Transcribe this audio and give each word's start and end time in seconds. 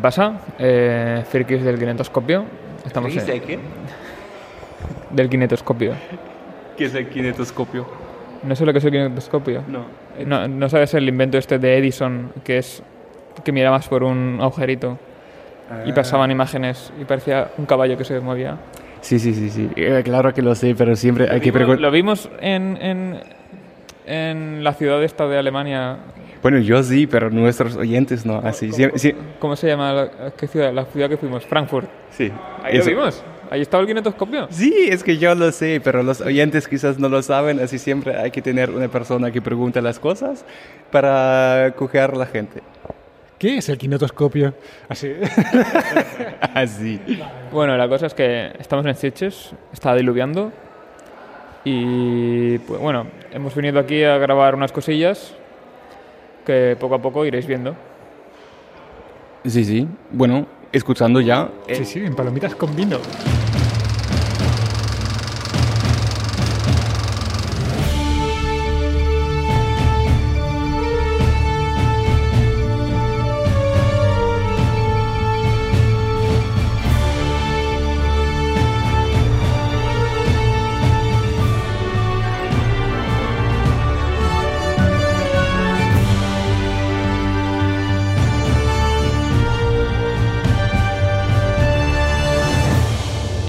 pasa? 0.00 0.40
Eh, 0.58 1.22
Frikis 1.28 1.62
del 1.62 1.78
kinetoscopio. 1.78 2.44
Estamos 2.84 3.12
¿Qué 3.12 3.18
en- 3.20 3.26
dice 3.26 3.40
qué? 3.40 3.58
del 5.10 5.28
kinetoscopio. 5.28 5.92
¿Qué 6.76 6.84
es 6.86 6.94
el 6.94 7.08
kinetoscopio? 7.08 7.86
¿No 8.42 8.54
sé 8.56 8.64
lo 8.64 8.72
que 8.72 8.78
es 8.78 8.84
el 8.84 8.90
kinetoscopio? 8.92 9.62
No. 9.68 9.84
No, 10.26 10.48
no 10.48 10.68
sabes 10.68 10.94
el 10.94 11.08
invento 11.08 11.38
este 11.38 11.58
de 11.58 11.78
Edison, 11.78 12.32
que 12.44 12.58
es 12.58 12.82
que 13.44 13.52
mirabas 13.52 13.88
por 13.88 14.02
un 14.02 14.38
agujerito 14.40 14.98
y 15.86 15.92
pasaban 15.92 16.30
imágenes 16.30 16.92
y 17.00 17.04
parecía 17.04 17.50
un 17.56 17.64
caballo 17.66 17.96
que 17.96 18.04
se 18.04 18.18
movía. 18.20 18.56
Sí, 19.02 19.18
sí, 19.18 19.32
sí, 19.34 19.48
sí. 19.50 19.70
Eh, 19.76 20.02
claro 20.04 20.34
que 20.34 20.42
lo 20.42 20.54
sé, 20.54 20.74
pero 20.76 20.94
siempre 20.96 21.28
hay 21.30 21.40
que 21.40 21.52
preguntar. 21.52 21.80
Lo 21.80 21.90
vimos 21.90 22.28
en, 22.40 22.76
en, 22.82 23.20
en 24.06 24.64
la 24.64 24.74
ciudad 24.74 25.02
esta 25.02 25.26
de 25.26 25.38
Alemania. 25.38 25.96
Bueno, 26.42 26.58
yo 26.58 26.82
sí, 26.82 27.06
pero 27.06 27.28
nuestros 27.30 27.76
oyentes 27.76 28.24
no. 28.24 28.38
Así, 28.38 28.72
sí, 28.72 28.86
sí. 28.94 29.14
¿Cómo 29.38 29.56
se 29.56 29.66
llama 29.68 29.92
la, 29.92 30.30
qué 30.36 30.46
ciudad, 30.46 30.72
la 30.72 30.84
ciudad 30.86 31.08
que 31.08 31.16
fuimos? 31.16 31.44
Frankfurt. 31.44 31.88
sí. 32.10 32.32
Ahí 32.62 32.76
Eso- 32.78 32.90
lo 32.90 32.96
vimos. 32.96 33.22
Ahí 33.52 33.62
estaba 33.62 33.80
el 33.80 33.88
kinetoscopio. 33.88 34.46
Sí, 34.50 34.72
es 34.88 35.02
que 35.02 35.18
yo 35.18 35.34
lo 35.34 35.50
sé, 35.50 35.80
pero 35.82 36.04
los 36.04 36.20
oyentes 36.20 36.68
quizás 36.68 37.00
no 37.00 37.08
lo 37.08 37.20
saben, 37.20 37.58
así 37.58 37.78
siempre 37.80 38.16
hay 38.16 38.30
que 38.30 38.40
tener 38.42 38.70
una 38.70 38.86
persona 38.86 39.32
que 39.32 39.42
pregunte 39.42 39.82
las 39.82 39.98
cosas 39.98 40.44
para 40.92 41.72
coger 41.76 42.12
a 42.12 42.14
la 42.16 42.26
gente. 42.26 42.62
¿Qué 43.38 43.56
es 43.56 43.68
el 43.68 43.76
kinetoscopio? 43.76 44.54
Así. 44.88 45.12
Así. 46.54 47.00
Bueno, 47.52 47.76
la 47.76 47.88
cosa 47.88 48.06
es 48.06 48.14
que 48.14 48.52
estamos 48.60 48.86
en 48.86 48.94
Sitges, 48.94 49.52
está 49.72 49.94
diluviando 49.96 50.52
y 51.64 52.58
pues 52.58 52.80
bueno, 52.80 53.06
hemos 53.32 53.54
venido 53.54 53.80
aquí 53.80 54.02
a 54.04 54.16
grabar 54.18 54.54
unas 54.54 54.72
cosillas 54.72 55.34
que 56.50 56.76
poco 56.78 56.96
a 56.96 56.98
poco 57.02 57.24
iréis 57.24 57.46
viendo. 57.46 57.74
Sí, 59.44 59.64
sí. 59.64 59.86
Bueno, 60.10 60.46
escuchando 60.72 61.20
ya. 61.20 61.48
eh, 61.68 61.76
Sí, 61.76 61.84
sí, 61.84 61.98
en 62.04 62.14
palomitas 62.14 62.54
con 62.56 62.74
vino. 62.74 62.98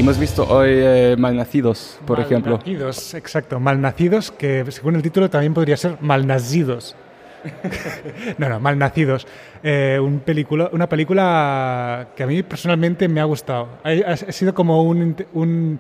Hemos 0.02 0.18
visto 0.18 0.48
hoy 0.50 0.70
eh, 0.74 1.16
Malnacidos, 1.16 2.00
por 2.08 2.20
ejemplo. 2.20 2.54
Malnacidos, 2.58 3.14
exacto. 3.14 3.60
Malnacidos, 3.60 4.32
que 4.32 4.66
según 4.72 4.96
el 4.96 5.04
título 5.04 5.30
también 5.30 5.54
podría 5.54 5.78
ser 5.78 5.98
malnacidos. 6.02 6.96
no, 8.40 8.50
no, 8.50 8.60
malnacidos. 8.60 9.28
Eh, 9.62 10.00
un 10.02 10.20
película, 10.22 10.72
una 10.74 10.90
película 10.90 12.08
que 12.16 12.24
a 12.24 12.26
mí 12.26 12.42
personalmente 12.42 13.08
me 13.08 13.22
ha 13.22 13.26
gustado. 13.26 13.68
Ha, 13.84 13.90
ha- 13.90 14.14
ha 14.14 14.32
sido 14.32 14.56
como 14.56 14.82
un, 14.82 15.16
un- 15.34 15.80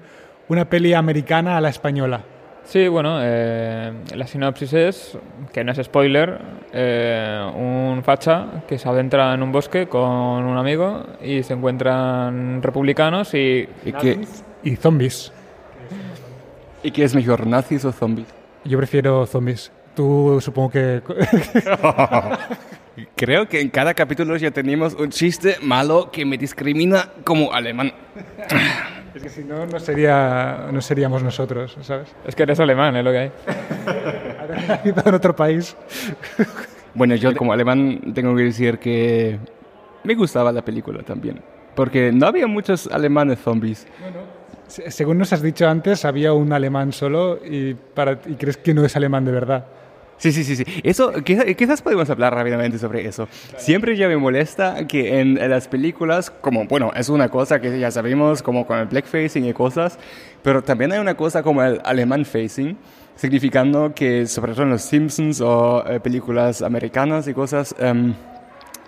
una 0.49 0.69
peli 0.69 0.93
americana 0.93 1.57
a 1.57 1.61
la 1.61 1.69
española. 1.69 2.21
Sí, 2.71 2.87
bueno, 2.87 3.17
eh, 3.21 3.91
la 4.15 4.27
sinopsis 4.27 4.71
es, 4.71 5.17
que 5.51 5.61
no 5.61 5.73
es 5.73 5.79
spoiler, 5.83 6.39
eh, 6.71 7.51
un 7.53 8.01
facha 8.01 8.63
que 8.65 8.79
se 8.79 8.87
adentra 8.87 9.33
en 9.33 9.43
un 9.43 9.51
bosque 9.51 9.87
con 9.87 10.09
un 10.09 10.57
amigo 10.57 11.05
y 11.21 11.43
se 11.43 11.51
encuentran 11.51 12.63
republicanos 12.63 13.33
y 13.33 13.67
¿Y 13.83 13.91
qué, 13.91 14.21
Y 14.63 14.77
zombies. 14.77 15.33
¿Y 16.81 16.91
qué 16.91 17.03
es 17.03 17.13
mejor, 17.13 17.45
nazis 17.45 17.83
o 17.83 17.91
zombies? 17.91 18.27
Yo 18.63 18.77
prefiero 18.77 19.25
zombies. 19.25 19.69
Tú 19.93 20.39
supongo 20.39 20.69
que... 20.69 21.01
Creo 23.17 23.49
que 23.49 23.59
en 23.59 23.69
cada 23.69 23.93
capítulo 23.93 24.37
ya 24.37 24.51
tenemos 24.51 24.93
un 24.93 25.09
chiste 25.09 25.57
malo 25.61 26.09
que 26.09 26.23
me 26.23 26.37
discrimina 26.37 27.09
como 27.25 27.51
alemán. 27.51 27.91
Es 29.15 29.23
que 29.23 29.29
si 29.29 29.43
no, 29.43 29.65
no, 29.65 29.79
sería, 29.79 30.67
no 30.71 30.81
seríamos 30.81 31.21
nosotros, 31.23 31.77
¿sabes? 31.81 32.09
es 32.25 32.35
que 32.35 32.43
eres 32.43 32.59
alemán, 32.59 32.95
es 32.95 33.03
lo 33.03 33.11
que 33.11 33.17
hay. 33.17 33.31
Nacido 34.67 35.03
en 35.05 35.13
otro 35.15 35.35
país. 35.35 35.75
Bueno, 36.93 37.15
yo 37.15 37.35
como 37.35 37.53
alemán 37.53 38.13
tengo 38.13 38.35
que 38.35 38.43
decir 38.43 38.77
que 38.79 39.37
me 40.03 40.15
gustaba 40.15 40.51
la 40.51 40.61
película 40.63 41.03
también. 41.03 41.41
Porque 41.75 42.11
no 42.11 42.27
había 42.27 42.47
muchos 42.47 42.87
alemanes 42.87 43.39
zombies. 43.39 43.87
Se- 44.67 44.91
Según 44.91 45.17
nos 45.17 45.31
has 45.33 45.41
dicho 45.41 45.67
antes, 45.69 46.03
había 46.05 46.33
un 46.33 46.51
alemán 46.53 46.91
solo 46.91 47.39
y, 47.43 47.73
para, 47.73 48.19
y 48.25 48.35
crees 48.35 48.57
que 48.57 48.73
no 48.73 48.83
es 48.85 48.95
alemán 48.95 49.23
de 49.25 49.31
verdad. 49.31 49.65
Sí, 50.21 50.31
sí, 50.31 50.43
sí, 50.43 50.55
sí. 50.55 50.63
Eso, 50.83 51.13
quizás, 51.23 51.81
podemos 51.81 52.07
hablar 52.11 52.35
rápidamente 52.35 52.77
sobre 52.77 53.07
eso. 53.07 53.27
Siempre 53.57 53.97
ya 53.97 54.07
me 54.07 54.17
molesta 54.17 54.85
que 54.85 55.19
en, 55.19 55.33
las 55.49 55.67
películas, 55.67 56.29
como, 56.29 56.65
bueno, 56.65 56.91
es 56.95 57.09
una 57.09 57.29
cosa 57.29 57.59
que 57.59 57.79
ya 57.79 57.89
sabemos, 57.89 58.43
como 58.43 58.67
con 58.67 58.77
el 58.77 58.85
blackfacing 58.85 59.45
y 59.45 59.53
cosas, 59.53 59.97
pero 60.43 60.61
también 60.61 60.91
hay 60.91 60.99
una 60.99 61.15
cosa 61.15 61.41
como 61.41 61.63
el 61.63 61.81
alemán 61.83 62.23
facing, 62.23 62.77
significando 63.15 63.95
que, 63.95 64.27
sobre 64.27 64.53
todo 64.53 64.61
en 64.61 64.69
los 64.69 64.83
Simpsons 64.83 65.41
o 65.41 65.83
eh, 65.87 65.99
películas 65.99 66.61
americanas 66.61 67.27
y 67.27 67.33
cosas, 67.33 67.73
em, 67.79 68.13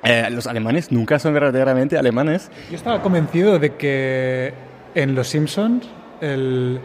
eh, 0.04 0.28
los 0.30 0.46
alemanes 0.46 0.92
nunca 0.92 1.18
son 1.18 1.34
verdaderamente 1.34 1.98
alemanes. 1.98 2.52
Yo 2.70 2.76
estaba 2.76 3.02
convencido 3.02 3.58
de 3.58 3.74
que 3.74 4.54
en 4.94 5.16
Los 5.16 5.30
Simpsons 5.30 5.90
el, 6.22 6.80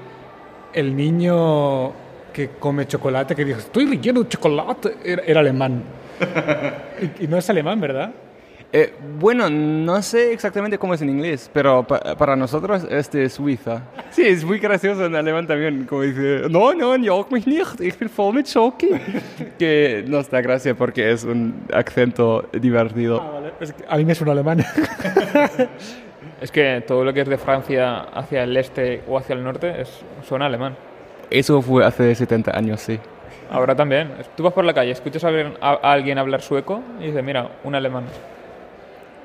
el 0.72 0.96
niño 0.96 2.07
que 2.32 2.50
come 2.58 2.86
chocolate, 2.86 3.34
que 3.34 3.44
dijo, 3.44 3.58
estoy 3.58 3.86
relleno 3.86 4.22
de 4.22 4.28
chocolate, 4.28 4.96
era, 5.04 5.22
era 5.26 5.40
alemán. 5.40 5.82
y, 7.20 7.24
y 7.24 7.28
no 7.28 7.36
es 7.38 7.48
alemán, 7.50 7.80
¿verdad? 7.80 8.10
Eh, 8.70 8.92
bueno, 9.18 9.48
no 9.48 10.02
sé 10.02 10.30
exactamente 10.34 10.76
cómo 10.76 10.92
es 10.92 11.00
en 11.00 11.08
inglés, 11.08 11.48
pero 11.54 11.86
pa- 11.86 12.00
para 12.18 12.36
nosotros 12.36 12.86
es 12.90 13.10
de 13.10 13.26
Suiza. 13.30 13.84
Sí, 14.10 14.26
es 14.26 14.44
muy 14.44 14.58
gracioso 14.58 15.06
en 15.06 15.16
alemán 15.16 15.46
también, 15.46 15.84
como 15.86 16.02
dice, 16.02 16.42
no, 16.50 16.74
no, 16.74 16.94
jag 16.96 17.30
mich 17.32 17.46
nicht, 17.46 17.80
ich 17.80 17.98
bin 17.98 18.10
voll 18.14 18.34
mit 18.34 18.46
Schoki. 18.46 18.90
que 19.58 20.04
nos 20.06 20.28
da 20.28 20.42
gracia 20.42 20.74
porque 20.74 21.10
es 21.10 21.24
un 21.24 21.62
acento 21.72 22.46
divertido. 22.52 23.22
Es 23.58 23.72
que 23.72 23.84
a 23.88 23.96
mí 23.96 24.04
me 24.04 24.14
suena 24.14 24.32
alemán. 24.32 24.62
Es 26.40 26.52
que 26.52 26.84
todo 26.86 27.04
lo 27.04 27.12
que 27.12 27.22
es 27.22 27.28
de 27.28 27.36
Francia 27.36 27.98
hacia 28.14 28.44
el 28.44 28.56
este 28.56 29.02
o 29.08 29.18
hacia 29.18 29.34
el 29.34 29.42
norte 29.42 29.80
es, 29.80 29.88
suena 30.22 30.46
alemán. 30.46 30.76
Eso 31.30 31.60
fue 31.62 31.84
hace 31.84 32.14
70 32.14 32.56
años, 32.56 32.80
sí. 32.80 32.98
Ahora 33.50 33.74
también. 33.74 34.10
Tú 34.36 34.42
vas 34.42 34.52
por 34.52 34.64
la 34.64 34.74
calle, 34.74 34.90
escuchas 34.90 35.24
a 35.24 35.28
alguien, 35.28 35.54
a- 35.60 35.78
a 35.82 35.92
alguien 35.92 36.18
hablar 36.18 36.40
sueco 36.42 36.82
y 37.00 37.06
dices, 37.06 37.22
mira, 37.24 37.48
un 37.64 37.74
alemán. 37.74 38.04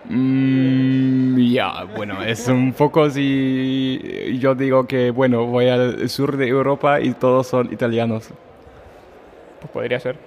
Mm, 0.05 1.39
ya, 1.53 1.83
bueno, 1.95 2.21
es 2.23 2.47
un 2.49 2.73
poco 2.73 3.09
si 3.09 4.37
yo 4.39 4.53
digo 4.53 4.85
que, 4.85 5.11
bueno, 5.11 5.45
voy 5.45 5.69
al 5.69 6.09
sur 6.09 6.35
de 6.35 6.47
Europa 6.47 6.99
y 6.99 7.13
todos 7.13 7.47
son 7.47 7.71
italianos. 7.71 8.29
Pues 9.61 9.71
podría 9.71 9.99
ser. 9.99 10.17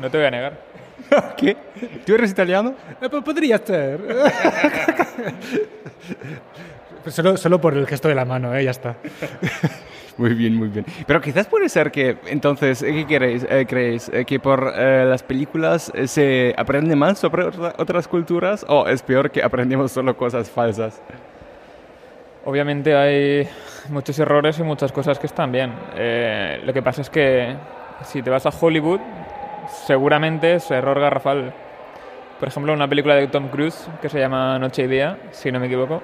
No 0.00 0.10
te 0.10 0.18
voy 0.18 0.26
a 0.26 0.30
negar. 0.30 0.58
¿Qué? 1.36 1.56
¿Tú 2.04 2.14
eres 2.14 2.30
italiano? 2.32 2.74
Eh, 3.00 3.08
pues 3.08 3.22
podría 3.22 3.58
ser. 3.58 4.00
Solo, 7.06 7.36
solo 7.36 7.60
por 7.60 7.74
el 7.74 7.86
gesto 7.86 8.08
de 8.08 8.16
la 8.16 8.24
mano, 8.24 8.52
¿eh? 8.56 8.64
ya 8.64 8.72
está. 8.72 8.96
Muy 10.18 10.32
bien, 10.34 10.54
muy 10.56 10.68
bien. 10.68 10.86
Pero 11.06 11.20
quizás 11.20 11.46
puede 11.46 11.68
ser 11.68 11.90
que, 11.90 12.16
entonces, 12.26 12.82
¿qué 12.82 13.06
queréis, 13.06 13.46
eh, 13.50 13.66
creéis? 13.68 14.08
Eh, 14.12 14.24
¿Que 14.24 14.40
por 14.40 14.72
eh, 14.74 15.04
las 15.06 15.22
películas 15.22 15.92
eh, 15.94 16.06
se 16.08 16.54
aprende 16.56 16.96
más 16.96 17.18
sobre 17.18 17.44
otra- 17.44 17.74
otras 17.76 18.08
culturas 18.08 18.64
o 18.68 18.88
es 18.88 19.02
peor 19.02 19.30
que 19.30 19.42
aprendemos 19.42 19.92
solo 19.92 20.16
cosas 20.16 20.50
falsas? 20.50 21.02
Obviamente 22.46 22.94
hay 22.96 23.48
muchos 23.90 24.18
errores 24.18 24.58
y 24.58 24.62
muchas 24.62 24.92
cosas 24.92 25.18
que 25.18 25.26
están 25.26 25.52
bien. 25.52 25.72
Eh, 25.96 26.60
lo 26.64 26.72
que 26.72 26.80
pasa 26.82 27.02
es 27.02 27.10
que 27.10 27.54
si 28.04 28.22
te 28.22 28.30
vas 28.30 28.46
a 28.46 28.50
Hollywood, 28.58 29.00
seguramente 29.86 30.54
es 30.54 30.70
error 30.70 30.98
garrafal. 31.00 31.52
Por 32.38 32.48
ejemplo, 32.48 32.72
una 32.72 32.88
película 32.88 33.16
de 33.16 33.26
Tom 33.28 33.48
Cruise 33.48 33.88
que 34.00 34.08
se 34.08 34.18
llama 34.20 34.58
Noche 34.58 34.84
y 34.84 34.86
Día, 34.86 35.18
si 35.32 35.50
no 35.50 35.58
me 35.58 35.66
equivoco, 35.66 36.02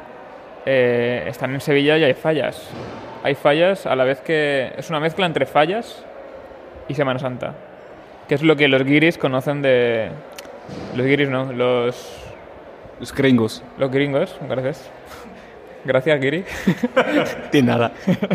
eh, 0.67 1.25
están 1.29 1.55
en 1.55 1.61
Sevilla 1.61 1.97
y 1.97 2.05
hay 2.05 2.15
fallas. 2.15 2.69
Hay 3.23 3.35
fallas 3.35 3.87
a 3.87 3.95
la 3.97 4.05
vez 4.05 4.21
que 4.21 4.73
es 4.77 4.91
una 4.91 5.01
mezcla 5.01 5.27
entre 5.27 5.47
fallas 5.47 6.05
y 6.89 6.95
Semana 6.95 7.19
Santa, 7.19 7.55
que 8.29 8.35
es 8.35 8.43
lo 8.43 8.57
que 8.57 8.69
los 8.69 8.83
guiris 8.85 9.17
conocen 9.19 9.63
de... 9.63 10.09
Los 10.97 11.07
guiris 11.07 11.29
no, 11.29 11.53
los, 11.53 12.13
Los 13.01 13.15
gringos. 13.15 13.63
los 13.79 13.91
gringos, 13.91 14.37
gracias. 14.49 14.91
Gracias, 15.85 16.21
guiri. 16.21 16.45
De 17.53 17.63
nada. 17.63 17.93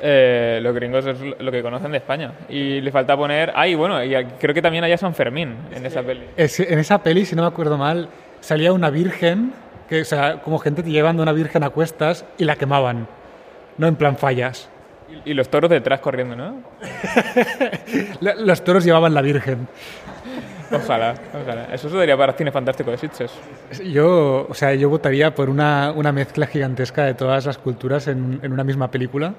Eh, 0.00 0.60
los 0.62 0.72
gringos 0.76 1.04
es 1.06 1.18
lo 1.40 1.50
que 1.50 1.60
conocen 1.60 1.90
de 1.90 1.96
España. 1.98 2.30
Y 2.48 2.80
le 2.80 2.92
falta 2.92 3.16
poner. 3.16 3.50
Ay, 3.56 3.74
bueno, 3.74 4.00
y 4.04 4.14
creo 4.38 4.54
que 4.54 4.62
también 4.62 4.84
haya 4.84 4.96
San 4.96 5.12
Fermín 5.12 5.56
en 5.74 5.84
esa 5.84 6.04
peli. 6.04 6.22
Es- 6.36 6.60
en 6.60 6.78
esa 6.78 7.02
peli, 7.02 7.24
si 7.24 7.34
no 7.34 7.42
me 7.42 7.48
acuerdo 7.48 7.76
mal, 7.76 8.08
salía 8.38 8.72
una 8.72 8.90
virgen, 8.90 9.52
que, 9.88 10.02
o 10.02 10.04
sea, 10.04 10.40
como 10.44 10.60
gente 10.60 10.84
llevando 10.84 11.20
una 11.20 11.32
virgen 11.32 11.64
a 11.64 11.70
cuestas 11.70 12.24
y 12.38 12.44
la 12.44 12.54
quemaban. 12.54 13.08
No 13.78 13.86
en 13.86 13.96
plan 13.96 14.16
fallas. 14.16 14.68
Y, 15.24 15.32
los 15.32 15.48
toros 15.48 15.70
detrás 15.70 16.00
corriendo, 16.00 16.36
¿no? 16.36 16.62
Los 18.20 18.62
toros 18.62 18.84
llevaban 18.84 19.14
la 19.14 19.22
virgen. 19.22 19.66
Ojalá, 20.70 21.14
ojalá. 21.32 21.72
Eso 21.72 21.88
se 21.88 21.96
daría 21.96 22.14
para 22.16 22.34
cine 22.34 22.52
fantástico 22.52 22.90
de 22.90 22.98
Sitges. 22.98 23.32
Yo, 23.90 24.46
o 24.48 24.54
sea, 24.54 24.74
yo 24.74 24.90
votaría 24.90 25.34
por 25.34 25.48
una, 25.48 25.92
una 25.92 26.12
mezcla 26.12 26.46
gigantesca 26.46 27.04
de 27.04 27.14
todas 27.14 27.46
las 27.46 27.56
culturas 27.56 28.06
en, 28.06 28.40
en 28.42 28.52
una 28.52 28.64
misma 28.64 28.90
película. 28.90 29.32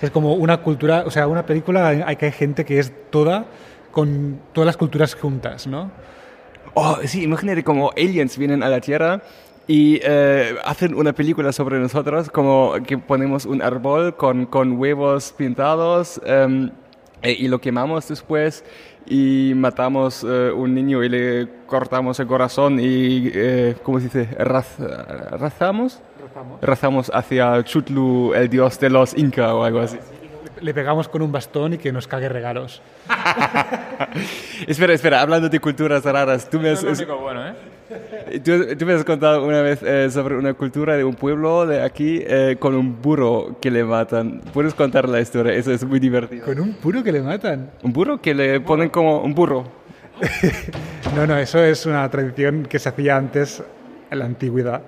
Es 0.00 0.12
como 0.12 0.34
una 0.34 0.58
cultura, 0.58 1.02
o 1.04 1.10
sea, 1.10 1.26
una 1.26 1.44
película 1.44 1.88
hay 1.88 2.16
que 2.16 2.26
hay 2.26 2.32
gente 2.32 2.64
que 2.64 2.78
es 2.78 2.92
toda 3.10 3.46
con 3.90 4.40
todas 4.52 4.66
las 4.66 4.76
culturas 4.76 5.16
juntas, 5.16 5.66
¿no? 5.66 5.90
Oh, 6.74 6.98
sí, 7.04 7.24
imagínate 7.24 7.64
como 7.64 7.90
aliens 7.96 8.38
vienen 8.38 8.62
a 8.62 8.68
la 8.68 8.80
Tierra 8.80 9.20
y 9.68 10.00
eh, 10.02 10.56
hacen 10.64 10.94
una 10.94 11.12
película 11.12 11.52
sobre 11.52 11.78
nosotros, 11.78 12.30
como 12.30 12.74
que 12.86 12.98
ponemos 12.98 13.44
un 13.46 13.62
árbol 13.62 14.16
con, 14.16 14.46
con 14.46 14.72
huevos 14.78 15.32
pintados 15.36 16.20
e- 17.22 17.32
y 17.32 17.46
lo 17.48 17.60
quemamos 17.60 18.08
después 18.08 18.64
y 19.06 19.52
matamos 19.54 20.24
eh, 20.28 20.50
un 20.50 20.74
niño 20.74 21.04
y 21.04 21.08
le 21.08 21.48
cortamos 21.66 22.18
el 22.20 22.26
corazón 22.26 22.80
y, 22.80 23.30
eh, 23.34 23.76
¿cómo 23.82 23.98
se 24.00 24.04
dice? 24.06 24.28
Raz- 24.38 24.78
¿Razamos? 25.38 26.00
Razamos 26.62 27.10
hacia 27.14 27.62
Chutlu, 27.64 28.32
el 28.34 28.48
dios 28.48 28.78
de 28.80 28.90
los 28.90 29.16
Inca 29.16 29.54
o 29.54 29.64
algo 29.64 29.80
así. 29.80 29.98
Le 30.60 30.74
pegamos 30.74 31.08
con 31.08 31.22
un 31.22 31.30
bastón 31.30 31.74
y 31.74 31.78
que 31.78 31.92
nos 31.92 32.06
cague 32.08 32.28
regalos. 32.28 32.82
Espera, 34.66 34.92
espera, 34.94 35.20
hablando 35.20 35.48
de 35.48 35.60
culturas 35.60 36.04
raras, 36.04 36.48
tú 36.48 36.58
me 36.60 36.70
has, 36.70 36.82
Es 36.82 36.98
lo 37.00 37.04
único 37.06 37.18
bueno, 37.18 37.46
¿eh? 37.48 37.52
Tú, 38.44 38.76
tú 38.76 38.86
me 38.86 38.92
has 38.92 39.04
contado 39.04 39.44
una 39.44 39.62
vez 39.62 39.82
eh, 39.82 40.10
sobre 40.10 40.36
una 40.36 40.54
cultura 40.54 40.96
de 40.96 41.04
un 41.04 41.14
pueblo 41.14 41.66
de 41.66 41.82
aquí 41.82 42.22
eh, 42.26 42.56
con 42.58 42.74
un 42.74 43.00
burro 43.00 43.56
que 43.60 43.70
le 43.70 43.84
matan. 43.84 44.42
¿Puedes 44.52 44.74
contar 44.74 45.08
la 45.08 45.20
historia? 45.20 45.54
Eso 45.54 45.72
es 45.72 45.84
muy 45.84 45.98
divertido. 45.98 46.44
Con 46.44 46.60
un 46.60 46.74
puro 46.74 47.02
que 47.02 47.12
le 47.12 47.22
matan. 47.22 47.70
Un 47.82 47.92
burro 47.92 48.20
que 48.20 48.34
le 48.34 48.60
ponen 48.60 48.90
como 48.90 49.20
un 49.22 49.34
burro. 49.34 49.64
No, 51.14 51.26
no, 51.26 51.36
eso 51.38 51.64
es 51.64 51.86
una 51.86 52.08
tradición 52.10 52.66
que 52.66 52.78
se 52.78 52.90
hacía 52.90 53.16
antes 53.16 53.62
en 54.10 54.18
la 54.18 54.26
antigüedad, 54.26 54.82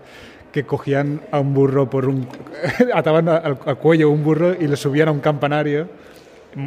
que 0.52 0.64
cogían 0.64 1.22
a 1.32 1.40
un 1.40 1.54
burro 1.54 1.88
por 1.88 2.06
un... 2.06 2.28
ataban 2.94 3.28
al, 3.28 3.58
al 3.64 3.78
cuello 3.78 4.10
un 4.10 4.22
burro 4.22 4.54
y 4.54 4.68
le 4.68 4.76
subían 4.76 5.08
a 5.08 5.12
un 5.12 5.20
campanario 5.20 5.88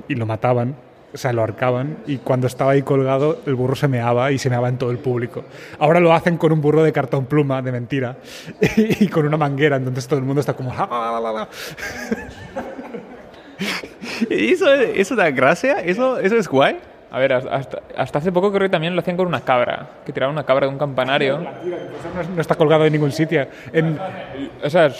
y 0.07 0.15
lo 0.15 0.25
mataban, 0.25 0.75
o 1.13 1.17
sea, 1.17 1.31
lo 1.31 1.41
ahorcaban 1.41 1.97
y 2.07 2.17
cuando 2.17 2.47
estaba 2.47 2.71
ahí 2.71 2.81
colgado 2.81 3.39
el 3.45 3.55
burro 3.55 3.75
se 3.75 3.87
meaba 3.87 4.31
y 4.31 4.39
se 4.39 4.49
meaba 4.49 4.69
en 4.69 4.77
todo 4.77 4.91
el 4.91 4.97
público. 4.97 5.45
Ahora 5.79 5.99
lo 5.99 6.13
hacen 6.13 6.37
con 6.37 6.51
un 6.51 6.61
burro 6.61 6.83
de 6.83 6.91
cartón 6.91 7.25
pluma, 7.25 7.61
de 7.61 7.71
mentira, 7.71 8.17
y, 8.77 9.07
con 9.07 9.25
una 9.25 9.37
manguera, 9.37 9.75
entonces 9.77 10.07
todo 10.07 10.19
el 10.19 10.25
mundo 10.25 10.41
está 10.41 10.53
como... 10.53 10.71
"Ja, 10.71 10.87
ja, 10.87 11.21
ja, 11.21 11.21
ja, 11.21 11.33
ja". 11.33 11.47
¿Y 14.29 14.53
¿Eso, 14.53 14.71
eso 14.73 15.15
da 15.15 15.29
gracia? 15.31 15.79
¿Eso, 15.79 16.19
¿Eso 16.19 16.35
es 16.35 16.47
guay? 16.47 16.79
A 17.11 17.19
ver, 17.19 17.33
hasta, 17.33 17.79
hasta 17.95 18.17
hace 18.17 18.31
poco 18.31 18.51
creo 18.51 18.63
que 18.67 18.71
también 18.71 18.95
lo 18.95 19.01
hacían 19.01 19.17
con 19.17 19.27
una 19.27 19.41
cabra, 19.41 19.87
que 20.03 20.11
tiraban 20.11 20.33
una 20.33 20.45
cabra 20.45 20.65
de 20.65 20.73
un 20.73 20.79
campanario. 20.79 21.37
No, 21.37 22.35
no 22.35 22.41
está 22.41 22.55
colgado 22.55 22.85
en 22.85 22.93
ningún 22.93 23.11
sitio. 23.11 23.45
En, 23.71 23.99
O 24.63 24.69
sea, 24.69 24.91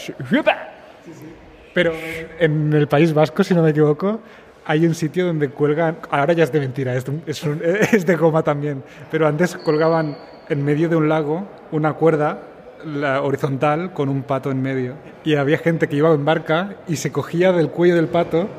Pero 1.74 1.92
en 2.40 2.72
el 2.72 2.88
País 2.88 3.12
Vasco, 3.16 3.44
si 3.44 3.56
no 3.56 3.64
me 3.64 3.72
equivoco, 3.72 4.20
hay 4.66 4.86
un 4.86 4.96
sitio 4.96 5.26
donde 5.26 5.50
cuelgan, 5.50 5.98
ahora 6.10 6.34
ya 6.34 6.44
es 6.44 6.52
de 6.52 6.60
mentira, 6.60 6.96
es 6.96 7.06
de, 7.06 7.22
es 7.92 8.06
de 8.06 8.16
goma 8.16 8.44
también, 8.44 8.84
pero 9.12 9.28
antes 9.28 9.56
colgaban 9.58 10.18
en 10.50 10.64
medio 10.64 10.90
de 10.90 10.96
un 10.96 11.10
lago 11.10 11.48
una 11.72 11.94
cuerda 11.94 12.40
la 12.86 13.22
horizontal 13.22 13.94
con 13.94 14.10
un 14.10 14.24
pato 14.24 14.52
en 14.52 14.62
medio. 14.62 14.96
Y 15.24 15.36
había 15.36 15.58
gente 15.58 15.88
que 15.88 15.96
iba 15.96 16.14
en 16.14 16.26
barca 16.26 16.76
y 16.88 16.98
se 16.98 17.12
cogía 17.12 17.52
del 17.52 17.70
cuello 17.70 17.96
del 17.96 18.08
pato 18.08 18.50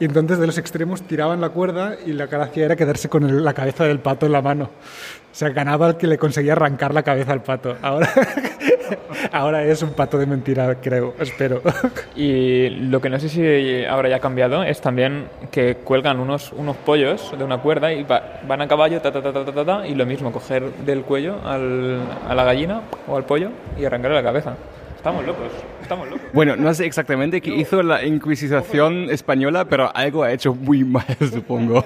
y 0.00 0.06
entonces 0.06 0.38
de 0.38 0.46
los 0.46 0.58
extremos 0.58 1.02
tiraban 1.02 1.40
la 1.40 1.50
cuerda 1.50 1.96
y 2.04 2.12
la 2.12 2.26
gracia 2.26 2.64
era 2.64 2.76
quedarse 2.76 3.08
con 3.08 3.44
la 3.44 3.54
cabeza 3.54 3.84
del 3.84 4.00
pato 4.00 4.26
en 4.26 4.32
la 4.32 4.42
mano. 4.42 4.64
O 4.64 5.36
sea, 5.36 5.50
ganaba 5.50 5.88
el 5.88 5.96
que 5.96 6.06
le 6.06 6.18
conseguía 6.18 6.52
arrancar 6.52 6.94
la 6.94 7.02
cabeza 7.02 7.32
al 7.32 7.42
pato. 7.42 7.76
Ahora, 7.80 8.08
ahora 9.32 9.62
es 9.64 9.82
un 9.82 9.90
pato 9.92 10.18
de 10.18 10.26
mentira, 10.26 10.74
creo, 10.80 11.14
espero. 11.18 11.62
Y 12.16 12.68
lo 12.70 13.00
que 13.00 13.10
no 13.10 13.18
sé 13.18 13.28
si 13.28 13.84
ahora 13.84 14.08
ya 14.08 14.16
ha 14.16 14.20
cambiado 14.20 14.62
es 14.62 14.80
también 14.80 15.26
que 15.50 15.76
cuelgan 15.76 16.20
unos, 16.20 16.52
unos 16.52 16.76
pollos 16.76 17.32
de 17.36 17.44
una 17.44 17.58
cuerda 17.58 17.92
y 17.92 18.02
va- 18.04 18.40
van 18.46 18.60
a 18.62 18.68
caballo, 18.68 19.00
ta, 19.00 19.10
ta, 19.12 19.20
ta, 19.22 19.32
ta, 19.32 19.44
ta, 19.44 19.52
ta, 19.52 19.64
ta, 19.64 19.86
y 19.86 19.94
lo 19.94 20.06
mismo, 20.06 20.30
coger 20.32 20.70
del 20.84 21.02
cuello 21.02 21.36
al- 21.44 22.00
a 22.28 22.34
la 22.34 22.44
gallina 22.44 22.82
o 23.08 23.16
al 23.16 23.24
pollo 23.24 23.50
y 23.78 23.84
arrancarle 23.84 24.16
la 24.16 24.22
cabeza. 24.22 24.54
Estamos 24.96 25.26
locos, 25.26 25.48
estamos 25.82 26.08
locos. 26.08 26.22
Bueno, 26.32 26.56
no 26.56 26.72
sé 26.72 26.86
exactamente 26.86 27.42
qué 27.42 27.54
hizo 27.54 27.82
la 27.82 28.04
Inquisición 28.06 29.10
española, 29.10 29.66
pero 29.66 29.90
algo 29.94 30.22
ha 30.22 30.32
hecho 30.32 30.54
muy 30.54 30.82
mal, 30.82 31.04
supongo. 31.30 31.84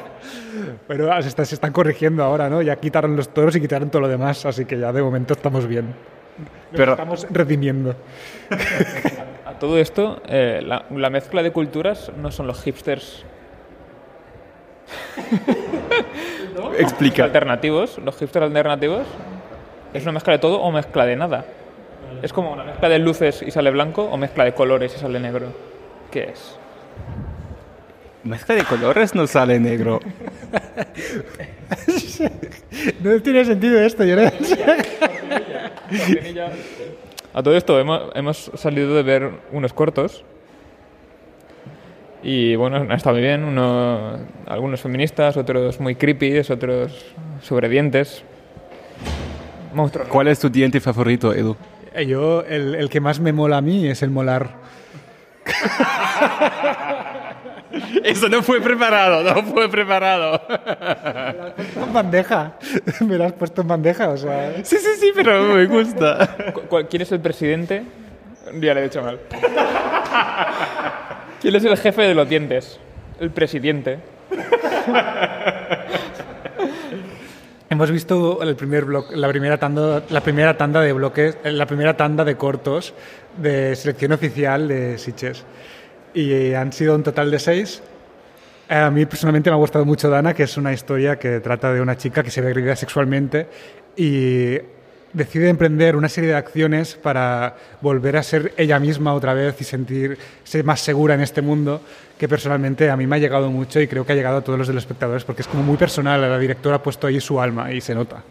Pero 0.86 1.12
ah, 1.12 1.20
se, 1.20 1.28
está- 1.28 1.44
se 1.44 1.56
están 1.56 1.72
corrigiendo 1.72 2.22
ahora, 2.22 2.48
¿no? 2.48 2.62
Ya 2.62 2.76
quitaron 2.76 3.16
los 3.16 3.28
toros 3.30 3.56
y 3.56 3.60
quitaron 3.60 3.90
todo 3.90 4.02
lo 4.02 4.08
demás, 4.08 4.46
así 4.46 4.64
que 4.66 4.78
ya 4.78 4.92
de 4.92 5.02
momento 5.02 5.32
estamos 5.34 5.66
bien. 5.66 5.86
Pero- 6.72 6.92
estamos 6.92 7.26
redimiendo. 7.30 7.94
A 9.46 9.52
todo 9.58 9.78
esto, 9.78 10.20
eh, 10.28 10.60
la, 10.64 10.84
la 10.90 11.10
mezcla 11.10 11.42
de 11.42 11.50
culturas 11.52 12.12
no 12.20 12.30
son 12.30 12.46
los 12.46 12.62
hipsters 12.62 13.24
Explica. 16.78 17.24
alternativos, 17.24 17.98
los 17.98 18.16
hipsters 18.16 18.44
alternativos, 18.46 19.06
es 19.94 20.02
una 20.02 20.12
mezcla 20.12 20.34
de 20.34 20.38
todo 20.38 20.60
o 20.60 20.70
mezcla 20.70 21.06
de 21.06 21.16
nada. 21.16 21.44
Es 22.22 22.32
como 22.32 22.52
una 22.52 22.64
mezcla 22.64 22.88
de 22.88 22.98
luces 22.98 23.42
y 23.42 23.50
sale 23.50 23.70
blanco 23.70 24.04
o 24.04 24.16
mezcla 24.16 24.44
de 24.44 24.52
colores 24.54 24.94
y 24.96 24.98
sale 24.98 25.20
negro. 25.20 25.52
¿Qué 26.10 26.24
es? 26.30 26.56
Mezcla 28.24 28.54
de 28.54 28.64
colores 28.64 29.14
no 29.14 29.26
sale 29.26 29.58
negro. 29.60 30.00
No 33.02 33.20
tiene 33.22 33.44
sentido 33.44 33.78
esto, 33.80 34.04
yo 34.04 34.16
no- 34.16 34.22
A 37.34 37.42
todo 37.42 37.56
esto 37.56 37.78
hemos, 37.78 38.10
hemos 38.14 38.50
salido 38.54 38.94
de 38.94 39.02
ver 39.02 39.30
unos 39.52 39.72
cortos 39.72 40.24
y 42.22 42.56
bueno, 42.56 42.76
han 42.76 42.92
estado 42.92 43.14
muy 43.14 43.22
bien, 43.22 43.44
uno, 43.44 44.18
algunos 44.46 44.80
feministas, 44.80 45.36
otros 45.36 45.78
muy 45.78 45.94
creepy, 45.94 46.38
otros 46.38 47.06
sobre 47.42 47.68
dientes. 47.68 48.24
Monstruos. 49.72 50.08
¿Cuál 50.08 50.28
es 50.28 50.40
tu 50.40 50.48
diente 50.48 50.80
favorito, 50.80 51.32
Edu? 51.32 51.56
Eh, 51.94 52.06
Yo, 52.06 52.42
el, 52.42 52.74
el 52.74 52.88
que 52.88 53.00
más 53.00 53.20
me 53.20 53.32
mola 53.32 53.58
a 53.58 53.60
mí 53.60 53.86
es 53.86 54.02
el 54.02 54.10
molar. 54.10 54.50
Eso 58.04 58.28
no 58.28 58.42
fue 58.42 58.60
preparado, 58.60 59.22
no 59.22 59.42
fue 59.44 59.68
preparado. 59.68 60.40
En 61.76 61.92
bandeja. 61.92 62.52
Me 63.00 63.16
lo 63.16 63.24
has 63.24 63.32
puesto 63.32 63.62
en 63.62 63.68
bandeja, 63.68 64.08
o 64.08 64.16
sea... 64.16 64.64
Sí, 64.64 64.76
sí, 64.78 64.88
sí, 64.98 65.12
pero 65.14 65.42
me 65.42 65.66
gusta. 65.66 66.36
¿Quién 66.88 67.02
es 67.02 67.12
el 67.12 67.20
presidente? 67.20 67.82
Ya 68.54 68.74
le 68.74 68.80
he 68.80 68.84
dicho 68.84 69.02
mal. 69.02 69.20
¿Quién 71.40 71.54
es 71.54 71.64
el 71.64 71.76
jefe 71.76 72.02
de 72.02 72.14
los 72.14 72.28
dientes? 72.28 72.80
El 73.20 73.30
presidente. 73.30 73.98
Hemos 77.70 77.90
visto 77.90 78.42
el 78.42 78.56
primer 78.56 78.86
la 78.86 79.28
primera 79.28 79.58
tanda, 79.58 80.02
la 80.08 80.22
primera 80.22 80.56
tanda 80.56 80.80
de 80.80 80.92
bloques, 80.94 81.36
eh, 81.44 81.52
la 81.52 81.66
primera 81.66 81.94
tanda 81.98 82.24
de 82.24 82.34
cortos 82.34 82.94
de 83.36 83.76
selección 83.76 84.12
oficial 84.12 84.66
de 84.68 84.96
Sitges. 84.96 85.44
Y 86.14 86.54
han 86.54 86.72
sido 86.72 86.94
un 86.94 87.02
total 87.02 87.30
de 87.30 87.38
seis. 87.38 87.82
A 88.70 88.90
mí 88.90 89.04
personalmente 89.04 89.50
me 89.50 89.54
ha 89.54 89.58
gustado 89.58 89.84
mucho 89.84 90.08
Dana, 90.08 90.32
que 90.32 90.44
es 90.44 90.56
una 90.56 90.72
historia 90.72 91.18
que 91.18 91.40
trata 91.40 91.70
de 91.72 91.82
una 91.82 91.96
chica 91.98 92.22
que 92.22 92.30
se 92.30 92.40
ve 92.40 92.48
agredida 92.48 92.74
sexualmente 92.74 93.48
y 93.96 94.56
decide 95.18 95.50
emprender 95.50 95.94
una 95.96 96.08
serie 96.08 96.30
de 96.30 96.36
acciones 96.36 96.94
para 96.94 97.56
volver 97.82 98.16
a 98.16 98.22
ser 98.22 98.54
ella 98.56 98.78
misma 98.78 99.12
otra 99.12 99.34
vez 99.34 99.60
y 99.60 99.64
sentirse 99.64 100.62
más 100.64 100.80
segura 100.80 101.14
en 101.14 101.20
este 101.20 101.42
mundo, 101.42 101.82
que 102.18 102.26
personalmente 102.28 102.88
a 102.88 102.96
mí 102.96 103.06
me 103.06 103.16
ha 103.16 103.18
llegado 103.18 103.50
mucho 103.50 103.80
y 103.80 103.86
creo 103.88 104.06
que 104.06 104.12
ha 104.12 104.16
llegado 104.16 104.38
a 104.38 104.40
todos 104.40 104.58
los 104.58 104.68
de 104.68 104.74
los 104.74 104.82
espectadores 104.84 105.24
porque 105.24 105.42
es 105.42 105.48
como 105.48 105.62
muy 105.62 105.76
personal, 105.76 106.20
la 106.22 106.38
directora 106.38 106.76
ha 106.76 106.82
puesto 106.82 107.06
ahí 107.06 107.20
su 107.20 107.38
alma 107.40 107.70
y 107.72 107.80
se 107.82 107.94
nota. 107.94 108.22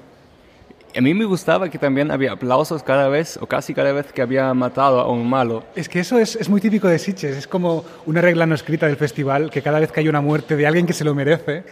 A 0.95 1.01
mí 1.01 1.13
me 1.13 1.25
gustaba 1.25 1.69
que 1.69 1.77
también 1.77 2.09
había 2.09 2.31
aplausos 2.31 2.81
cada 2.81 3.07
vez, 3.07 3.37
o 3.39 3.45
casi 3.45 3.73
cada 3.75 3.91
vez 3.91 4.11
que 4.11 4.21
había 4.23 4.51
matado 4.55 4.99
a 4.99 5.11
un 5.11 5.29
malo. 5.29 5.63
Es 5.75 5.87
que 5.89 5.99
eso 5.99 6.17
es, 6.17 6.35
es 6.35 6.49
muy 6.49 6.59
típico 6.59 6.87
de 6.87 6.97
Sitges, 6.97 7.37
es 7.37 7.47
como 7.47 7.85
una 8.07 8.19
regla 8.19 8.47
no 8.47 8.55
escrita 8.55 8.87
del 8.87 8.95
festival, 8.95 9.51
que 9.51 9.61
cada 9.61 9.79
vez 9.79 9.91
que 9.91 9.99
hay 9.99 10.07
una 10.09 10.21
muerte 10.21 10.55
de 10.55 10.65
alguien 10.65 10.87
que 10.87 10.93
se 10.93 11.03
lo 11.03 11.13
merece, 11.13 11.63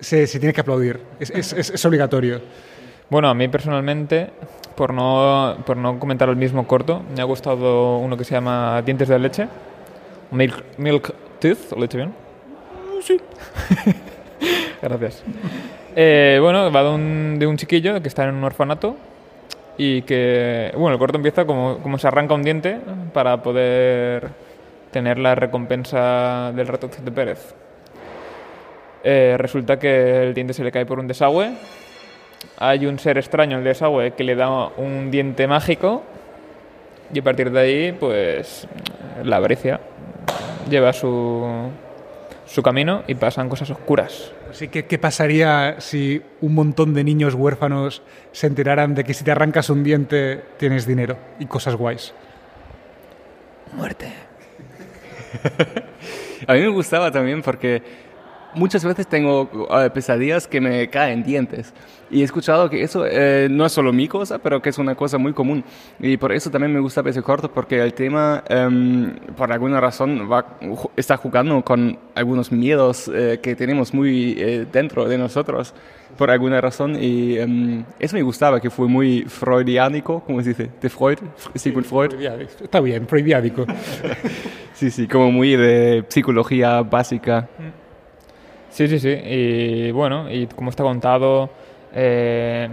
se, 0.00 0.26
se 0.26 0.38
tiene 0.38 0.54
que 0.54 0.62
aplaudir, 0.62 0.98
es, 1.20 1.28
es- 1.30 1.52
es- 1.52 1.70
es 1.70 1.84
obligatorio. 1.84 2.40
Bueno, 3.10 3.28
a 3.28 3.34
mí 3.34 3.48
personalmente, 3.48 4.30
por 4.76 4.94
no, 4.94 5.56
por 5.66 5.76
no 5.76 5.98
comentar 5.98 6.28
el 6.28 6.36
mismo 6.36 6.66
corto, 6.66 7.02
me 7.14 7.20
ha 7.20 7.24
gustado 7.24 7.98
uno 7.98 8.16
que 8.16 8.24
se 8.24 8.34
llama 8.34 8.80
Dientes 8.82 9.08
de 9.08 9.18
leche. 9.18 9.48
Milk, 10.30 10.64
milk 10.78 11.14
Teeth, 11.38 11.72
¿lo 11.72 11.78
he 11.78 11.82
dicho 11.82 11.98
bien? 11.98 12.14
Sí. 13.02 13.20
Gracias. 14.82 15.22
Eh, 15.94 16.38
bueno, 16.40 16.72
va 16.72 16.82
de 16.82 16.90
un, 16.90 17.38
de 17.38 17.46
un 17.46 17.56
chiquillo 17.56 18.00
que 18.00 18.08
está 18.08 18.24
en 18.24 18.34
un 18.34 18.44
orfanato 18.44 18.96
y 19.76 20.02
que, 20.02 20.72
bueno, 20.76 20.94
el 20.94 20.98
corto 20.98 21.16
empieza 21.16 21.44
como, 21.44 21.78
como 21.78 21.98
se 21.98 22.08
arranca 22.08 22.34
un 22.34 22.42
diente 22.42 22.78
para 23.12 23.42
poder 23.42 24.30
tener 24.90 25.18
la 25.18 25.34
recompensa 25.34 26.52
del 26.52 26.66
ratoncito 26.66 27.12
Pérez. 27.12 27.54
Eh, 29.02 29.34
resulta 29.36 29.78
que 29.78 30.22
el 30.22 30.34
diente 30.34 30.54
se 30.54 30.64
le 30.64 30.72
cae 30.72 30.86
por 30.86 30.98
un 30.98 31.06
desagüe. 31.06 31.52
Hay 32.58 32.86
un 32.86 32.98
ser 32.98 33.18
extraño 33.18 33.52
en 33.52 33.58
el 33.58 33.64
desagüe 33.64 34.12
que 34.12 34.24
le 34.24 34.36
da 34.36 34.68
un 34.68 35.10
diente 35.10 35.46
mágico 35.46 36.02
y 37.12 37.18
a 37.18 37.22
partir 37.22 37.50
de 37.50 37.60
ahí, 37.60 37.92
pues, 37.92 38.66
la 39.22 39.36
avaricia 39.36 39.80
lleva 40.68 40.92
su, 40.92 41.70
su 42.46 42.62
camino 42.62 43.02
y 43.06 43.14
pasan 43.14 43.48
cosas 43.48 43.70
oscuras. 43.70 44.32
Así 44.50 44.68
que, 44.68 44.86
¿qué 44.86 44.98
pasaría 44.98 45.80
si 45.80 46.22
un 46.40 46.54
montón 46.54 46.94
de 46.94 47.02
niños 47.02 47.34
huérfanos 47.34 48.02
se 48.32 48.46
enteraran 48.46 48.94
de 48.94 49.04
que 49.04 49.14
si 49.14 49.24
te 49.24 49.32
arrancas 49.32 49.68
un 49.70 49.82
diente 49.82 50.42
tienes 50.58 50.86
dinero 50.86 51.16
y 51.40 51.46
cosas 51.46 51.74
guays? 51.74 52.14
Muerte. 53.72 54.12
A 56.46 56.52
mí 56.54 56.60
me 56.60 56.68
gustaba 56.68 57.10
también 57.10 57.42
porque 57.42 57.82
muchas 58.54 58.84
veces 58.84 59.06
tengo 59.06 59.48
eh, 59.70 59.90
pesadillas 59.90 60.46
que 60.46 60.60
me 60.60 60.88
caen 60.88 61.22
dientes. 61.22 61.72
Y 62.10 62.20
he 62.20 62.24
escuchado 62.24 62.70
que 62.70 62.82
eso 62.82 63.04
eh, 63.06 63.48
no 63.50 63.66
es 63.66 63.72
solo 63.72 63.92
mi 63.92 64.08
cosa, 64.08 64.38
pero 64.38 64.60
que 64.62 64.70
es 64.70 64.78
una 64.78 64.94
cosa 64.94 65.18
muy 65.18 65.32
común. 65.32 65.64
Y 65.98 66.16
por 66.16 66.32
eso 66.32 66.50
también 66.50 66.72
me 66.72 66.80
gusta 66.80 67.02
ese 67.06 67.22
corto, 67.22 67.50
porque 67.50 67.82
el 67.82 67.94
tema, 67.94 68.44
em, 68.48 69.14
por 69.36 69.50
alguna 69.52 69.80
razón, 69.80 70.30
va, 70.30 70.58
está 70.96 71.16
jugando 71.16 71.62
con 71.62 71.98
algunos 72.14 72.52
miedos 72.52 73.10
eh, 73.12 73.40
que 73.42 73.56
tenemos 73.56 73.92
muy 73.92 74.34
dentro 74.70 75.08
de 75.08 75.18
nosotros, 75.18 75.74
por 76.16 76.30
alguna 76.30 76.60
razón. 76.60 76.96
Y 77.00 77.38
em, 77.38 77.84
eso 77.98 78.16
me 78.16 78.22
gustaba, 78.22 78.60
que 78.60 78.70
fue 78.70 78.86
muy 78.86 79.22
freudiánico, 79.22 80.20
como 80.20 80.42
se 80.42 80.50
dice? 80.50 80.70
De 80.80 80.88
Freud, 80.88 81.18
Sigmund 81.54 81.86
Freud. 81.86 82.12
Está 82.62 82.80
bien, 82.80 83.08
freudiánico. 83.08 83.64
sí, 84.74 84.90
sí, 84.90 85.08
como 85.08 85.32
muy 85.32 85.56
de 85.56 86.04
psicología 86.08 86.82
básica. 86.82 87.48
Sí, 88.74 88.88
sí, 88.88 88.98
sí. 88.98 89.08
Y 89.08 89.92
bueno, 89.92 90.28
y 90.28 90.48
como 90.48 90.70
está 90.70 90.82
contado, 90.82 91.48
eh, 91.94 92.68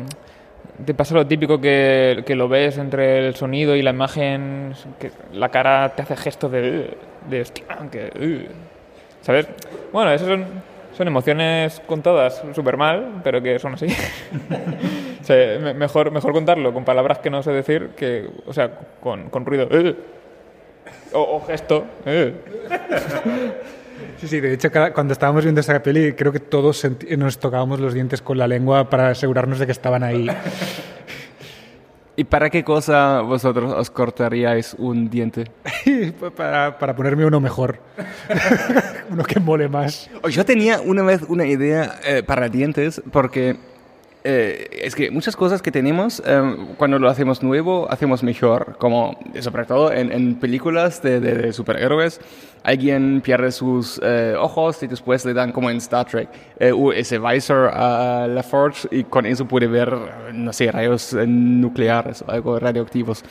te 0.84 0.96
pasa 0.96 1.14
lo 1.14 1.28
típico 1.28 1.62
que, 1.62 2.24
que, 2.26 2.34
lo 2.34 2.50
ves 2.50 2.80
entre 2.80 3.28
el 3.28 3.36
sonido 3.36 3.76
y 3.76 3.84
la 3.84 3.92
imagen, 3.92 4.74
que 5.00 5.12
la 5.32 5.50
cara 5.50 5.90
te 5.96 6.02
hace 6.02 6.16
gestos 6.16 6.52
de, 6.52 6.98
de 7.30 7.46
que, 7.92 8.08
uh", 8.20 9.24
¿sabes? 9.24 9.48
Bueno, 9.94 10.12
esas 10.12 10.28
son, 10.28 10.46
son 10.98 11.08
emociones 11.08 11.80
contadas 11.86 12.42
súper 12.56 12.78
mal, 12.78 13.22
pero 13.24 13.40
que 13.40 13.60
son 13.60 13.76
así. 13.76 13.86
mejor, 15.76 16.10
mejor 16.10 16.34
contarlo 16.34 16.74
con 16.74 16.84
palabras 16.84 17.20
que 17.20 17.30
no 17.30 17.44
sé 17.44 17.52
decir 17.52 17.92
que, 17.96 18.28
o 18.48 18.54
sea, 18.54 18.72
con, 19.02 19.30
con 19.30 19.46
ruido. 19.46 19.68
Uh", 19.68 19.96
o, 21.14 21.36
o, 21.36 21.46
gesto. 21.46 21.86
Uh". 24.02 24.20
Sí, 24.20 24.28
sí, 24.28 24.40
de 24.40 24.54
hecho, 24.54 24.70
cuando 24.94 25.14
estábamos 25.14 25.44
viendo 25.44 25.62
esa 25.62 25.82
peli, 25.82 26.14
creo 26.14 26.32
que 26.32 26.40
todos 26.40 26.88
nos 27.18 27.40
tocábamos 27.40 27.80
los 27.80 27.94
dientes 27.94 28.22
con 28.22 28.38
la 28.38 28.48
lengua 28.48 28.90
para 28.90 29.10
asegurarnos 29.10 29.60
de 29.60 29.66
que 29.66 29.72
estaban 29.72 30.04
ahí. 30.04 30.28
¿Y 32.22 32.26
para 32.26 32.50
qué 32.50 32.64
cosa 32.64 33.22
vosotros 33.22 33.74
os 33.74 33.90
cortaríais 33.90 34.76
un 34.78 35.10
diente? 35.10 35.46
para, 36.36 36.78
para, 36.78 36.96
ponerme 36.96 37.26
uno 37.26 37.40
mejor. 37.40 37.80
uno 39.10 39.24
que 39.24 39.40
mole 39.40 39.68
más. 39.70 40.10
Yo 40.30 40.46
tenía 40.46 40.82
una 40.82 41.04
vez 41.04 41.22
una 41.30 41.46
idea 41.46 42.00
eh, 42.06 42.22
para 42.22 42.50
dientes 42.50 43.02
porque 43.12 43.58
eh, 44.24 44.82
es 44.84 44.96
que 44.96 45.10
muchas 45.10 45.36
cosas 45.36 45.62
que 45.62 45.72
tenemos, 45.72 46.22
eh, 46.26 46.56
cuando 46.78 47.00
lo 47.00 47.10
hacemos 47.10 47.42
nuevo, 47.42 47.90
hacemos 47.90 48.24
mejor. 48.24 48.78
Como, 48.78 49.18
sobre 49.40 49.66
todo 49.66 49.92
en, 49.92 50.36
películas 50.36 51.02
de, 51.02 51.52
superhéroes, 51.54 52.22
alguien 52.64 53.22
pierde 53.22 53.52
sus 53.52 54.00
eh, 54.04 54.36
ojos 54.38 54.82
y 54.84 54.88
después 54.88 55.26
le 55.26 55.34
dan, 55.34 55.52
como 55.52 55.70
en 55.70 55.78
Star 55.78 56.06
Trek, 56.06 56.30
eh, 56.60 56.74
ese 56.96 57.18
visor 57.20 57.72
a 57.74 58.28
la 58.28 58.44
Forge 58.44 58.88
y 58.92 59.04
con 59.04 59.26
eso 59.26 59.46
puede 59.46 59.68
ver, 59.68 59.92
no 60.34 60.54
sé, 60.54 60.72
rayos 60.72 61.14
nucleares 61.14 62.24
o 62.28 62.32
algo 62.32 62.60
radioactivos. 62.60 63.24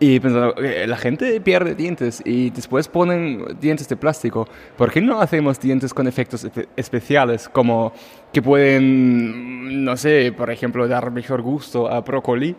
Y 0.00 0.20
pensando, 0.20 0.54
la 0.86 0.96
gente 0.96 1.40
pierde 1.40 1.74
dientes 1.74 2.22
y 2.24 2.50
después 2.50 2.86
ponen 2.86 3.58
dientes 3.60 3.88
de 3.88 3.96
plástico. 3.96 4.46
¿Por 4.76 4.92
qué 4.92 5.00
no 5.00 5.20
hacemos 5.20 5.58
dientes 5.58 5.92
con 5.92 6.06
efectos 6.06 6.46
especiales 6.76 7.48
como 7.48 7.92
que 8.32 8.40
pueden, 8.40 9.84
no 9.84 9.96
sé, 9.96 10.32
por 10.36 10.50
ejemplo, 10.50 10.86
dar 10.86 11.10
mejor 11.10 11.42
gusto 11.42 11.90
a 11.90 12.00
brócoli? 12.00 12.54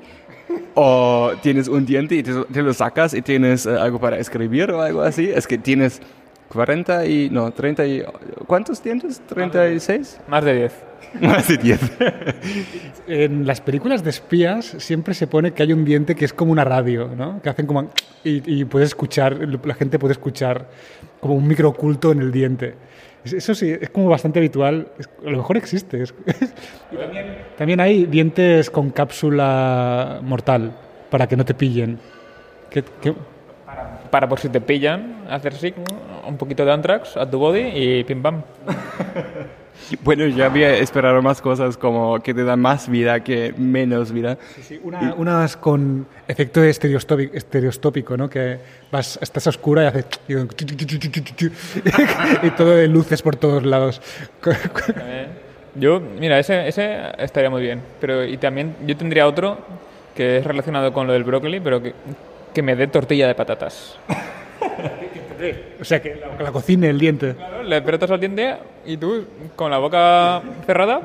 O 0.74 1.32
tienes 1.42 1.70
un 1.70 1.86
diente 1.86 2.16
y 2.16 2.24
te, 2.24 2.34
te 2.52 2.62
lo 2.62 2.74
sacas 2.74 3.14
y 3.14 3.22
tienes 3.22 3.66
uh, 3.66 3.78
algo 3.78 4.00
para 4.00 4.18
escribir 4.18 4.72
o 4.72 4.82
algo 4.82 5.02
así. 5.02 5.30
Es 5.30 5.48
que 5.48 5.58
tienes 5.58 6.02
40 6.50 7.06
y, 7.06 7.30
no, 7.30 7.52
30 7.52 7.86
y, 7.86 8.04
¿cuántos 8.48 8.84
dientes? 8.84 9.22
¿36? 9.30 10.18
Más 10.28 10.44
de 10.44 10.54
10. 10.56 10.74
Más 11.22 11.48
de 11.48 11.58
10. 11.58 11.80
en 13.08 13.48
las 13.48 13.62
películas 13.62 14.04
de 14.04 14.10
espías 14.10 14.76
siempre 14.80 15.14
se 15.14 15.28
pone 15.28 15.54
que 15.54 15.64
hay 15.64 15.74
un 15.74 15.86
diente 15.86 16.16
que 16.16 16.26
es 16.26 16.34
como 16.34 16.52
una 16.52 16.64
radio, 16.64 17.10
¿no? 17.16 17.42
Que 17.42 17.50
hacen 17.50 17.66
como... 17.66 17.90
Y, 18.24 18.62
y 18.62 18.66
puedes 18.66 18.90
escuchar, 18.90 19.38
la 19.64 19.74
gente 19.76 19.98
puede 19.98 20.14
escuchar 20.14 20.68
como 21.20 21.36
un 21.36 21.48
micro 21.48 21.70
oculto 21.70 22.12
en 22.12 22.20
el 22.20 22.32
diente. 22.32 22.76
Eso 23.24 23.54
sí, 23.54 23.76
es 23.80 23.90
como 23.90 24.10
bastante 24.10 24.40
habitual. 24.40 24.88
a 25.26 25.30
lo 25.30 25.38
mejor 25.38 25.58
existe. 25.58 26.04
y 26.92 26.96
también, 26.96 27.38
también, 27.58 27.80
hay 27.80 28.06
dientes 28.06 28.70
con 28.70 28.92
cápsula 28.92 30.20
mortal 30.24 30.72
para 31.10 31.28
que 31.28 31.36
no 31.36 31.46
te 31.46 31.54
pillen. 31.54 32.00
¿Qué, 32.70 32.84
qué? 33.02 33.14
Para, 33.66 34.00
para, 34.10 34.30
por 34.30 34.40
si 34.40 34.50
te 34.50 34.62
pillan, 34.62 35.26
hacer 35.30 35.54
así 35.54 35.74
un 36.30 36.38
poquito 36.38 36.64
de 36.64 36.72
antrax 36.72 37.18
a 37.18 37.30
tu 37.30 37.40
body 37.40 37.72
y 37.74 38.04
pim 38.04 38.22
pam. 38.22 38.44
Bueno, 40.04 40.28
ya 40.28 40.46
había 40.46 40.78
esperado 40.78 41.22
más 41.22 41.42
cosas 41.42 41.78
como 41.78 42.20
que 42.20 42.34
te 42.34 42.44
dan 42.44 42.60
más 42.60 42.90
vida 42.90 43.22
que 43.22 43.54
menos 43.58 44.12
vida. 44.12 44.38
Sí, 44.56 44.64
sí, 44.64 44.80
una, 44.84 45.02
y... 45.02 45.14
unas 45.18 45.58
con 45.58 46.08
efecto 46.28 46.64
estereostópico, 46.64 47.36
estereostópico, 47.36 48.16
¿no? 48.16 48.30
Que 48.30 48.60
vas, 48.92 49.18
estás 49.22 49.48
a 49.48 49.50
oscura 49.50 49.84
y 49.84 49.86
haces... 49.88 50.06
y 52.44 52.50
todo 52.52 52.76
de 52.76 52.88
luces 52.88 53.22
por 53.22 53.36
todos 53.36 53.66
lados. 53.66 54.02
Yo, 55.76 56.00
mira, 56.00 56.40
ese, 56.40 56.68
ese 56.68 56.98
estaría 57.18 57.50
muy 57.50 57.62
bien. 57.62 57.82
Pero 58.00 58.24
y 58.24 58.38
también 58.38 58.76
yo 58.86 58.96
tendría 58.96 59.28
otro 59.28 59.58
que 60.16 60.38
es 60.38 60.44
relacionado 60.44 60.94
con 60.94 61.08
lo 61.08 61.14
del 61.14 61.24
brócoli, 61.24 61.60
pero 61.60 61.82
que, 61.82 61.94
que 62.54 62.62
me 62.62 62.76
dé 62.76 62.88
tortilla 62.88 63.28
de 63.28 63.36
patatas. 63.36 63.98
O 65.80 65.86
sea, 65.86 66.02
que 66.02 66.16
la, 66.16 66.38
que 66.38 66.44
la 66.44 66.52
cocine 66.52 66.90
el 66.90 67.00
diente. 67.00 67.36
Claro, 67.36 67.64
le 67.64 67.76
apretas 67.76 68.12
al 68.12 68.20
diente 68.20 68.56
y 68.86 68.98
tú, 68.98 69.26
con 69.56 69.72
la 69.72 69.78
boca 69.78 70.42
cerrada... 70.66 71.02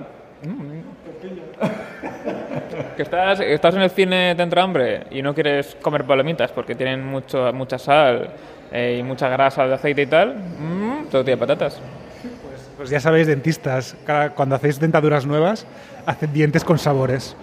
que 2.96 3.02
estás, 3.02 3.40
estás 3.40 3.74
en 3.74 3.82
el 3.82 3.90
cine, 3.90 4.34
te 4.34 4.42
entra 4.42 4.62
hambre 4.62 5.04
y 5.10 5.22
no 5.22 5.34
quieres 5.34 5.76
comer 5.80 6.04
palomitas 6.04 6.52
porque 6.52 6.74
tienen 6.74 7.04
mucho, 7.04 7.52
mucha 7.52 7.78
sal 7.78 8.30
eh, 8.72 8.98
y 9.00 9.02
mucha 9.02 9.28
grasa 9.28 9.66
de 9.66 9.74
aceite 9.74 10.02
y 10.02 10.06
tal, 10.06 10.36
mmm, 10.36 11.06
tortilla 11.10 11.34
de 11.34 11.36
patatas. 11.36 11.80
Pues, 12.20 12.70
pues, 12.76 12.90
ya 12.90 13.00
sabéis, 13.00 13.26
dentistas, 13.26 13.96
cuando 14.34 14.56
hacéis 14.56 14.78
dentaduras 14.78 15.26
nuevas, 15.26 15.66
hacen 16.06 16.32
dientes 16.32 16.64
con 16.64 16.78
sabores. 16.78 17.36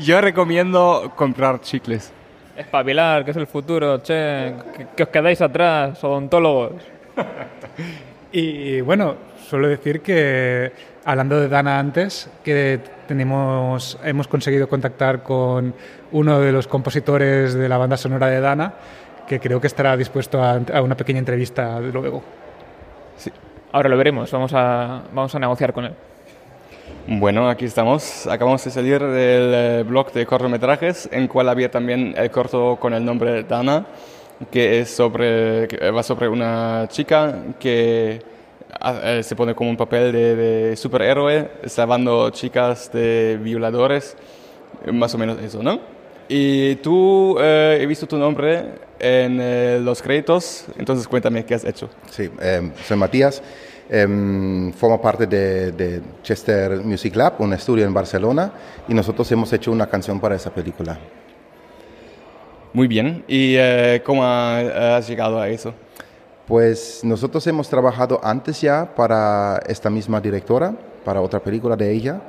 Yo 0.00 0.20
recomiendo 0.20 1.12
comprar 1.16 1.60
chicles. 1.60 2.12
Espabilar, 2.56 3.24
que 3.24 3.30
es 3.30 3.36
el 3.36 3.46
futuro, 3.46 3.98
che, 3.98 4.54
que, 4.76 4.86
que 4.96 5.02
os 5.04 5.08
quedáis 5.08 5.40
atrás, 5.40 6.02
odontólogos. 6.04 6.82
y 8.32 8.80
bueno, 8.82 9.16
suelo 9.48 9.68
decir 9.68 10.00
que, 10.00 10.72
hablando 11.04 11.40
de 11.40 11.48
Dana 11.48 11.78
antes, 11.78 12.30
que 12.44 12.80
tenemos, 13.08 13.98
hemos 14.04 14.28
conseguido 14.28 14.68
contactar 14.68 15.22
con 15.22 15.74
uno 16.12 16.40
de 16.40 16.52
los 16.52 16.66
compositores 16.66 17.54
de 17.54 17.68
la 17.68 17.78
banda 17.78 17.96
sonora 17.96 18.28
de 18.28 18.40
Dana, 18.40 18.74
que 19.26 19.40
creo 19.40 19.60
que 19.60 19.66
estará 19.66 19.96
dispuesto 19.96 20.42
a, 20.42 20.60
a 20.72 20.82
una 20.82 20.96
pequeña 20.96 21.20
entrevista 21.20 21.80
luego. 21.80 22.22
Sí. 23.16 23.30
Ahora 23.72 23.88
lo 23.88 23.96
veremos, 23.96 24.30
vamos 24.30 24.52
a, 24.54 25.02
vamos 25.12 25.34
a 25.34 25.38
negociar 25.38 25.72
con 25.72 25.86
él. 25.86 25.94
Bueno, 27.06 27.48
aquí 27.48 27.64
estamos. 27.64 28.28
Acabamos 28.28 28.64
de 28.64 28.70
salir 28.70 29.00
del 29.00 29.52
eh, 29.54 29.84
blog 29.84 30.12
de 30.12 30.24
cortometrajes, 30.24 31.08
en 31.10 31.26
cual 31.26 31.48
había 31.48 31.68
también 31.68 32.14
el 32.16 32.30
corto 32.30 32.76
con 32.78 32.94
el 32.94 33.04
nombre 33.04 33.42
Dana, 33.42 33.84
que, 34.52 34.80
es 34.80 34.90
sobre, 34.90 35.66
va 35.90 36.02
sobre 36.04 36.28
una 36.28 36.86
chica 36.88 37.42
que 37.58 38.22
eh, 39.02 39.20
se 39.24 39.34
pone 39.34 39.52
como 39.52 39.70
un 39.70 39.76
papel 39.76 40.12
de, 40.12 40.76
superhéroe, 40.76 41.50
salvando 41.66 42.30
chicas 42.30 42.92
de 42.92 43.36
violadores, 43.42 44.16
más 44.92 45.12
o 45.12 45.18
menos 45.18 45.40
eso, 45.40 45.60
¿no? 45.60 45.80
Y 46.28 46.76
tú, 46.76 47.36
eh, 47.40 47.78
he 47.80 47.86
visto 47.86 48.06
tu 48.06 48.16
nombre 48.16 48.64
en 49.00 49.84
los 49.84 50.00
créditos, 50.00 50.66
entonces 50.78 51.08
cuéntame 51.08 51.44
qué 51.44 51.54
has 51.54 51.64
hecho. 51.64 51.90
Sí, 52.10 52.30
soy 52.86 52.96
Matías. 52.96 53.42
Em, 53.90 54.72
forma 54.72 55.00
parte 55.00 55.26
de, 55.26 55.72
de, 55.72 56.00
Chester 56.22 56.78
Music 56.82 57.14
Lab, 57.16 57.34
un 57.40 57.52
estudio 57.52 57.84
en 57.84 57.92
Barcelona, 57.92 58.52
y 58.88 58.94
nosotros 58.94 59.30
hemos 59.32 59.52
hecho 59.52 59.72
una 59.72 59.86
canción 59.86 60.20
para 60.20 60.36
esa 60.36 60.50
película. 60.50 60.98
Muy 62.72 62.86
bien. 62.86 63.22
¿Y 63.28 63.54
eh, 63.58 64.02
cómo 64.04 64.24
has 64.24 65.06
llegado 65.06 65.38
a 65.38 65.48
eso? 65.48 65.74
Pues 66.46 67.00
nosotros 67.04 67.46
hemos 67.46 67.68
trabajado 67.68 68.18
antes 68.22 68.60
ya 68.60 68.94
para 68.94 69.60
esta 69.66 69.90
misma 69.90 70.20
directora, 70.20 70.74
para 71.04 71.20
otra 71.20 71.40
película 71.40 71.76
de 71.76 71.92
ella. 71.92 72.20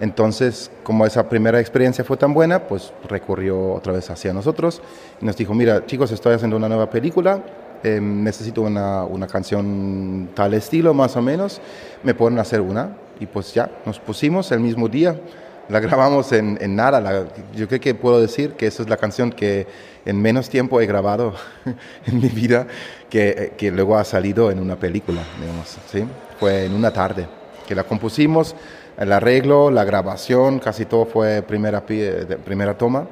Entonces, 0.00 0.70
como 0.82 1.04
esa 1.04 1.28
primera 1.28 1.60
experiencia 1.60 2.02
fue 2.02 2.16
tan 2.16 2.32
buena, 2.32 2.66
pues 2.66 2.92
recurrió 3.08 3.74
otra 3.74 3.92
vez 3.92 4.08
hacia 4.08 4.32
nosotros 4.32 4.80
y 5.20 5.26
nos 5.26 5.36
dijo, 5.36 5.52
mira 5.52 5.84
chicos, 5.84 6.10
estoy 6.10 6.34
haciendo 6.34 6.56
una 6.56 6.68
nueva 6.68 6.88
película, 6.88 7.42
em, 7.82 8.22
necesito 8.22 8.62
una, 8.62 9.04
una, 9.04 9.26
canción 9.26 10.30
tal 10.34 10.54
estilo 10.54 10.94
más 10.94 11.16
o 11.16 11.22
menos, 11.22 11.60
me 12.02 12.14
pueden 12.14 12.38
hacer 12.38 12.60
una. 12.60 12.96
Y 13.18 13.26
pues 13.26 13.52
ya, 13.52 13.70
nos 13.84 13.98
pusimos 13.98 14.50
el 14.52 14.60
mismo 14.60 14.88
día, 14.88 15.20
la 15.68 15.80
grabamos 15.80 16.32
en, 16.32 16.58
en 16.60 16.74
nada. 16.74 17.28
yo 17.54 17.68
creo 17.68 17.80
que 17.80 17.94
puedo 17.94 18.20
decir 18.20 18.52
que 18.52 18.66
esa 18.66 18.82
es 18.82 18.88
la 18.88 18.96
canción 18.96 19.30
que 19.30 19.66
en 20.04 20.20
menos 20.20 20.48
tiempo 20.48 20.80
he 20.80 20.86
grabado 20.86 21.34
en 22.06 22.20
mi 22.20 22.28
vida, 22.28 22.66
que, 23.08 23.52
que 23.56 23.70
luego 23.70 23.96
ha 23.96 24.04
salido 24.04 24.50
en 24.50 24.58
una 24.58 24.76
película, 24.76 25.22
digamos, 25.40 25.78
¿sí? 25.90 26.04
Fue 26.38 26.64
en 26.64 26.74
una 26.74 26.92
tarde 26.92 27.28
que 27.68 27.74
la 27.74 27.84
compusimos 27.84 28.56
el 29.00 29.12
arreglo, 29.12 29.70
la 29.70 29.84
grabación, 29.84 30.58
casi 30.58 30.84
todo 30.84 31.06
fue 31.06 31.40
primera, 31.40 31.86
primera 31.86 32.76
toma. 32.76 33.06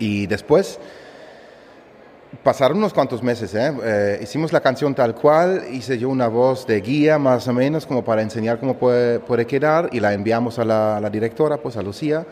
Y 0.00 0.26
después 0.26 0.80
pasaron 2.42 2.78
unos 2.78 2.92
cuantos 2.92 3.22
meses, 3.22 3.54
¿eh? 3.54 3.72
¿eh? 3.82 4.20
hicimos 4.22 4.52
la 4.52 4.60
canción 4.60 4.94
tal 4.94 5.14
cual, 5.14 5.64
hice 5.70 5.98
yo 5.98 6.08
una 6.08 6.28
voz 6.28 6.66
de 6.66 6.80
guía 6.80 7.18
más 7.18 7.46
o 7.48 7.52
menos 7.52 7.86
como 7.86 8.04
para 8.04 8.22
enseñar 8.22 8.58
cómo 8.58 8.74
puede, 8.74 9.20
puede 9.20 9.46
quedar 9.46 9.88
y 9.92 10.00
la 10.00 10.12
enviamos 10.12 10.58
a 10.58 10.64
la, 10.64 10.96
a 10.96 11.00
la, 11.00 11.10
directora, 11.10 11.58
pues 11.58 11.76
a 11.76 11.82
Lucía. 11.82 12.26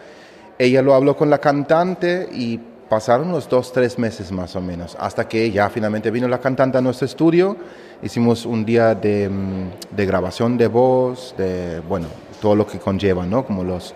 Ella 0.59 0.83
lo 0.83 0.95
habló 0.95 1.17
con 1.17 1.31
la 1.31 1.39
cantante 1.39 2.29
y 2.33 2.59
pasaron 2.89 3.29
unos 3.29 3.49
dos, 3.49 3.73
tres 3.73 3.99
meses 3.99 4.31
más 4.33 4.55
o 4.55 4.61
menos, 4.61 4.97
hasta 5.01 5.27
que 5.27 5.51
ya 5.51 5.71
finalmente 5.71 6.11
vino 6.11 6.29
la 6.29 6.41
cantante 6.41 6.79
a 6.79 6.81
nuestro 6.81 7.07
estudio, 7.07 7.57
hicimos 8.03 8.45
un 8.45 8.65
día 8.65 8.95
de, 8.95 9.29
mm, 9.29 9.97
de 9.97 10.07
grabación 10.07 10.59
de 10.59 10.67
voz, 10.67 11.35
de, 11.39 11.81
bueno, 11.81 12.09
todo 12.41 12.57
lo 12.57 12.67
que 12.67 12.79
conlleva, 12.79 13.25
¿no? 13.25 13.45
Como 13.47 13.65
los 13.65 13.95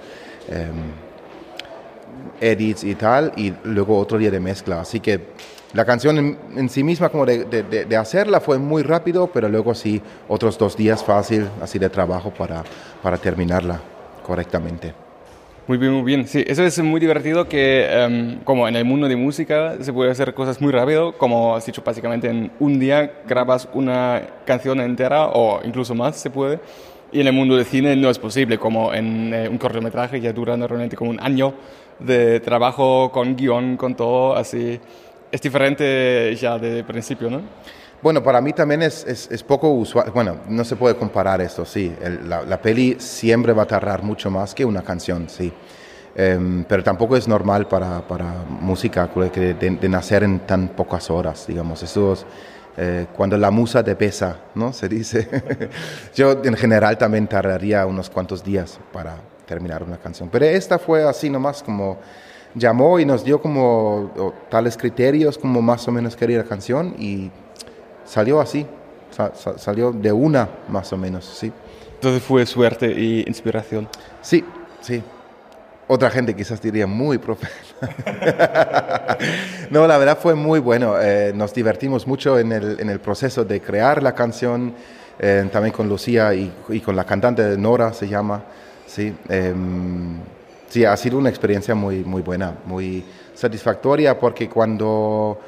em, 0.49 0.95
edits 2.41 2.85
y 2.85 2.95
tal, 2.95 3.33
y 3.37 3.53
luego 3.65 3.99
otro 3.99 4.17
día 4.17 4.31
de 4.31 4.39
mezcla. 4.41 4.81
Así 4.81 5.01
que 5.01 5.35
la 5.73 5.85
canción 5.85 6.39
en, 6.57 6.69
sí 6.69 6.83
misma, 6.83 7.09
como 7.09 7.27
de, 7.27 7.45
de, 7.45 7.97
hacerla, 7.97 8.41
fue 8.41 8.59
muy 8.59 8.83
rápido, 8.83 9.27
pero 9.27 9.49
luego 9.49 9.75
sí, 9.75 10.01
otros 10.29 10.57
dos 10.59 10.77
días 10.77 11.05
fácil, 11.05 11.49
así 11.61 11.79
de 11.79 11.91
trabajo 11.91 12.31
para, 12.31 12.63
para 13.03 13.19
terminarla 13.19 13.81
correctamente. 14.23 14.95
Muy 15.69 15.79
bien, 15.79 15.93
muy 15.93 16.03
bien. 16.03 16.29
Sí, 16.29 16.45
eso 16.47 16.63
es 16.63 16.79
muy 16.79 17.01
divertido 17.01 17.49
que 17.49 17.87
em, 17.91 18.39
como 18.45 18.69
en 18.69 18.77
el 18.77 18.85
mundo 18.85 19.09
de 19.09 19.17
música 19.17 19.77
se 19.81 19.93
puede 19.93 20.13
hacer 20.13 20.33
cosas 20.33 20.61
muy 20.61 20.71
rápido, 20.71 21.19
como 21.19 21.57
has 21.57 21.67
dicho, 21.67 21.83
básicamente 21.85 22.29
en 22.29 22.53
un 22.61 22.79
día 22.79 23.23
grabas 23.27 23.69
una 23.75 24.23
canción 24.45 24.81
entera 24.81 25.27
o 25.27 25.61
incluso 25.65 25.93
más 25.93 26.17
se 26.17 26.31
puede. 26.31 26.61
Y 27.11 27.21
en 27.21 27.27
el 27.27 27.33
mundo 27.33 27.57
del 27.57 27.65
cine 27.65 27.97
no 27.97 28.11
es 28.11 28.19
posible, 28.19 28.59
como 28.59 28.95
en 28.95 29.35
eh, 29.35 29.49
un 29.49 29.59
cortometraje 29.59 30.21
ya 30.21 30.33
dura 30.33 30.57
normalmente 30.57 30.97
como 30.97 31.11
un 31.11 31.21
año 31.21 31.55
de 31.99 32.39
trabajo 32.39 33.11
con 33.11 33.35
guion, 33.35 33.77
con 33.77 33.97
todo, 33.97 34.37
así. 34.37 34.79
Es 35.31 35.41
diferente 35.41 36.35
ya 36.37 36.59
de 36.59 36.85
principio, 36.85 37.29
¿no? 37.29 37.43
Bueno, 38.03 38.23
para 38.23 38.41
mí 38.41 38.53
también 38.53 38.83
es, 38.83 39.05
es, 39.07 39.43
poco 39.43 39.71
usual, 39.71 40.11
bueno, 40.13 40.37
no 40.49 40.65
se 40.65 40.77
puede 40.77 40.97
comparar 40.97 41.41
esto, 41.41 41.65
sí. 41.65 41.93
la, 42.25 42.61
peli 42.61 42.97
siempre 42.99 43.53
va 43.53 43.63
a 43.63 43.67
tardar 43.67 44.03
mucho 44.03 44.31
más 44.31 44.55
que 44.55 44.65
una 44.65 44.83
canción, 44.83 45.29
sí. 45.29 45.53
Um, 46.19 46.65
pero 46.65 46.83
tampoco 46.83 47.17
es 47.17 47.29
normal 47.29 47.69
para, 47.69 48.07
para 48.07 48.45
música 48.49 49.11
de, 49.15 49.55
de, 49.55 49.89
nacer 49.89 50.23
en 50.23 50.41
tan 50.41 50.69
pocas 50.69 51.11
horas, 51.11 51.47
digamos. 51.47 51.83
Eso 51.83 52.15
es, 52.15 52.27
eh, 52.79 53.07
cuando 53.15 53.37
la 53.37 53.51
musa 53.51 53.83
te 53.83 53.97
pesa, 53.97 54.37
¿no? 54.55 54.73
Se 54.73 54.89
dice. 54.89 55.29
Yo 56.15 56.43
en 56.43 56.55
general 56.55 56.97
también 56.97 57.27
tardaría 57.27 57.85
unos 57.87 58.09
cuantos 58.09 58.45
días 58.45 58.79
para 58.93 59.17
terminar 59.47 59.83
una 59.83 59.99
canción. 59.99 60.29
Pero 60.31 60.45
esta 60.45 60.79
fue 60.79 61.03
así 61.05 61.29
nomás 61.31 61.63
como 61.63 61.99
llamó 62.57 62.99
y 62.99 63.05
nos 63.05 63.23
dio 63.23 63.41
como 63.41 64.33
tales 64.49 64.77
criterios 64.77 65.39
como 65.39 65.63
más 65.63 65.87
o 65.87 65.93
menos 65.93 66.17
quería 66.17 66.39
la 66.39 66.45
canción 66.45 66.95
y 66.99 67.31
salió 68.05 68.41
así, 68.41 68.67
salió 69.57 69.93
de 69.93 70.13
una 70.13 70.49
más 70.69 70.93
o 70.93 70.97
menos, 70.97 71.25
sí. 71.25 71.53
Entonces 71.95 72.23
fue 72.23 72.45
suerte 72.47 72.93
y 72.93 73.25
inspiración. 73.27 73.89
Sí, 74.21 74.45
sí, 74.81 75.03
otra 75.89 76.11
gente 76.11 76.35
quizás 76.35 76.61
diría 76.61 76.87
muy 76.87 77.19
profesional. 77.19 77.59
no, 79.71 79.87
la 79.87 79.99
verdad 79.99 80.19
fue 80.21 80.35
muy 80.35 80.59
bueno. 80.59 81.01
Eh, 81.01 81.33
nos 81.35 81.55
divertimos 81.55 82.07
mucho 82.07 82.39
en 82.39 82.53
el, 82.53 82.81
en 82.81 82.91
el, 82.91 82.99
proceso 83.01 83.45
de 83.45 83.61
crear 83.61 84.03
la 84.03 84.15
canción, 84.15 84.75
eh, 85.19 85.49
también 85.53 85.73
con 85.73 85.89
Lucía 85.89 86.35
y, 86.35 86.53
y, 86.69 86.81
con 86.81 86.97
la 86.97 87.05
cantante 87.05 87.57
Nora, 87.57 87.93
se 87.93 88.09
llama. 88.09 88.43
Sí, 88.87 89.15
eh, 89.29 89.55
sí, 90.77 90.85
ha 90.85 90.97
sido 90.97 91.17
una 91.17 91.31
experiencia 91.31 91.75
muy, 91.75 92.05
muy 92.05 92.21
buena, 92.21 92.55
muy 92.67 93.03
satisfactoria, 93.35 94.19
porque 94.21 94.47
cuando, 94.47 95.41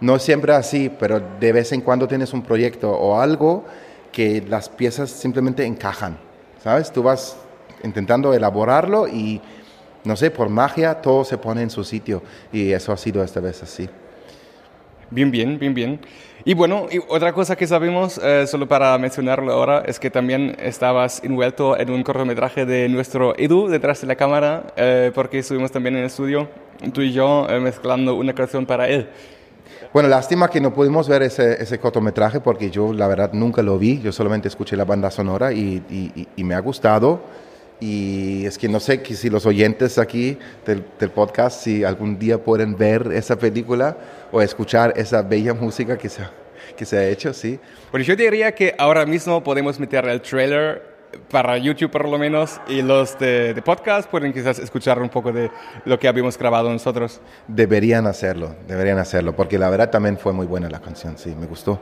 no 0.00 0.18
siempre 0.18 0.52
así, 0.52 0.90
pero 0.90 1.22
de 1.40 1.52
vez 1.52 1.72
en 1.72 1.80
cuando 1.80 2.06
tienes 2.06 2.34
un 2.34 2.42
proyecto 2.42 2.90
o 2.90 3.18
algo 3.18 3.64
que 4.12 4.42
las 4.46 4.68
piezas 4.68 5.10
simplemente 5.10 5.64
encajan, 5.64 6.18
¿sabes? 6.62 6.92
Tú 6.92 7.02
vas 7.02 7.34
intentando 7.82 8.34
elaborarlo 8.34 9.08
y 9.08 9.40
no 10.04 10.16
sé, 10.16 10.30
por 10.30 10.50
magia 10.50 11.00
todo 11.00 11.24
se 11.24 11.38
pone 11.38 11.62
en 11.62 11.70
su 11.70 11.82
sitio 11.82 12.22
y 12.52 12.70
eso 12.72 12.92
ha 12.92 12.98
sido 12.98 13.24
esta 13.24 13.40
vez 13.40 13.62
así. 13.62 13.88
Bien, 15.10 15.30
bien, 15.30 15.58
bien, 15.58 15.74
bien. 15.74 16.00
Y 16.46 16.52
bueno, 16.52 16.88
y 16.90 16.98
otra 17.08 17.32
cosa 17.32 17.56
que 17.56 17.66
sabemos, 17.66 18.20
eh, 18.22 18.46
solo 18.46 18.68
para 18.68 18.96
mencionarlo 18.98 19.50
ahora, 19.52 19.82
es 19.86 19.98
que 19.98 20.10
también 20.10 20.56
estabas 20.58 21.22
envuelto 21.24 21.78
en 21.78 21.90
un 21.90 22.02
cortometraje 22.02 22.66
de 22.66 22.88
nuestro 22.90 23.34
Edu 23.38 23.68
detrás 23.68 24.02
de 24.02 24.06
la 24.06 24.16
cámara, 24.16 24.66
eh, 24.76 25.10
porque 25.14 25.38
estuvimos 25.38 25.70
también 25.70 25.94
en 25.94 26.00
el 26.00 26.06
estudio, 26.06 26.48
tú 26.92 27.00
y 27.00 27.12
yo, 27.12 27.46
eh, 27.48 27.60
mezclando 27.60 28.14
una 28.14 28.34
canción 28.34 28.66
para 28.66 28.88
él. 28.88 29.08
Bueno, 29.94 30.08
lástima 30.08 30.48
que 30.50 30.60
no 30.60 30.74
pudimos 30.74 31.08
ver 31.08 31.22
ese, 31.22 31.62
ese, 31.62 31.78
cortometraje 31.78 32.40
porque 32.40 32.70
yo 32.70 32.92
la 32.92 33.06
verdad 33.06 33.32
nunca 33.32 33.62
lo 33.62 33.78
vi, 33.78 34.00
yo 34.00 34.12
solamente 34.12 34.48
escuché 34.48 34.76
la 34.76 34.84
banda 34.84 35.10
sonora 35.10 35.52
y, 35.52 35.82
y, 35.88 36.28
y 36.36 36.44
me 36.44 36.54
ha 36.54 36.58
gustado. 36.58 37.22
Y 37.80 38.46
es 38.46 38.56
que 38.56 38.68
no 38.68 38.80
sé 38.80 39.02
si 39.04 39.28
los 39.28 39.46
oyentes 39.46 39.98
aquí 39.98 40.38
del, 40.64 40.84
del, 40.98 41.10
podcast, 41.10 41.62
si 41.62 41.84
algún 41.84 42.18
día 42.18 42.38
pueden 42.38 42.76
ver 42.76 43.10
esa 43.12 43.36
película 43.36 43.96
o 44.32 44.40
escuchar 44.40 44.94
esa 44.96 45.22
bella 45.22 45.54
música 45.54 45.98
que 45.98 46.08
se, 46.08 46.22
que 46.76 46.84
se 46.84 46.96
ha 46.96 47.06
hecho, 47.08 47.34
sí. 47.34 47.58
Bueno, 47.90 48.04
yo 48.04 48.16
diría 48.16 48.52
que 48.52 48.74
ahora 48.78 49.04
mismo 49.04 49.42
podemos 49.42 49.78
meter 49.78 50.06
el 50.06 50.22
trailer 50.22 50.94
para 51.30 51.56
YouTube 51.58 51.90
por 51.90 52.08
lo 52.08 52.18
menos 52.18 52.60
y 52.68 52.82
los 52.82 53.18
de, 53.18 53.54
de, 53.54 53.62
podcast 53.62 54.08
pueden 54.10 54.32
quizás 54.32 54.58
escuchar 54.58 55.00
un 55.00 55.08
poco 55.08 55.32
de 55.32 55.50
lo 55.84 55.98
que 55.98 56.08
habíamos 56.08 56.38
grabado 56.38 56.70
nosotros. 56.70 57.20
Deberían 57.48 58.06
hacerlo, 58.06 58.54
deberían 58.66 58.98
hacerlo, 58.98 59.34
porque 59.34 59.58
la 59.58 59.70
verdad 59.70 59.90
también 59.90 60.18
fue 60.18 60.32
muy 60.32 60.46
buena 60.46 60.68
la 60.68 60.80
canción, 60.80 61.18
sí, 61.18 61.34
me 61.38 61.46
gustó. 61.46 61.80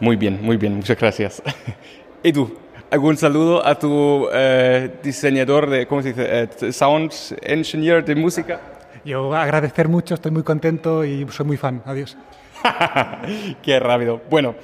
Muy 0.00 0.16
bien, 0.16 0.40
muy 0.42 0.56
bien, 0.56 0.74
muchas 0.74 0.98
gracias. 0.98 1.42
¿Y 2.22 2.32
tú? 2.32 2.56
¿Algún 2.92 3.16
saludo 3.16 3.66
a 3.66 3.78
tu 3.78 4.28
eh, 4.34 4.90
diseñador 5.02 5.70
de, 5.70 5.86
¿cómo 5.86 6.02
se 6.02 6.08
dice? 6.08 6.26
Eh, 6.28 6.72
sound 6.72 7.10
engineer 7.40 8.04
de 8.04 8.14
música. 8.14 8.60
Yo 9.02 9.34
agradecer 9.34 9.88
mucho, 9.88 10.12
estoy 10.12 10.30
muy 10.30 10.42
contento 10.42 11.02
y 11.02 11.26
soy 11.30 11.46
muy 11.46 11.56
fan. 11.56 11.80
Adiós. 11.86 12.18
Qué 13.62 13.80
rápido. 13.80 14.20
Bueno, 14.28 14.56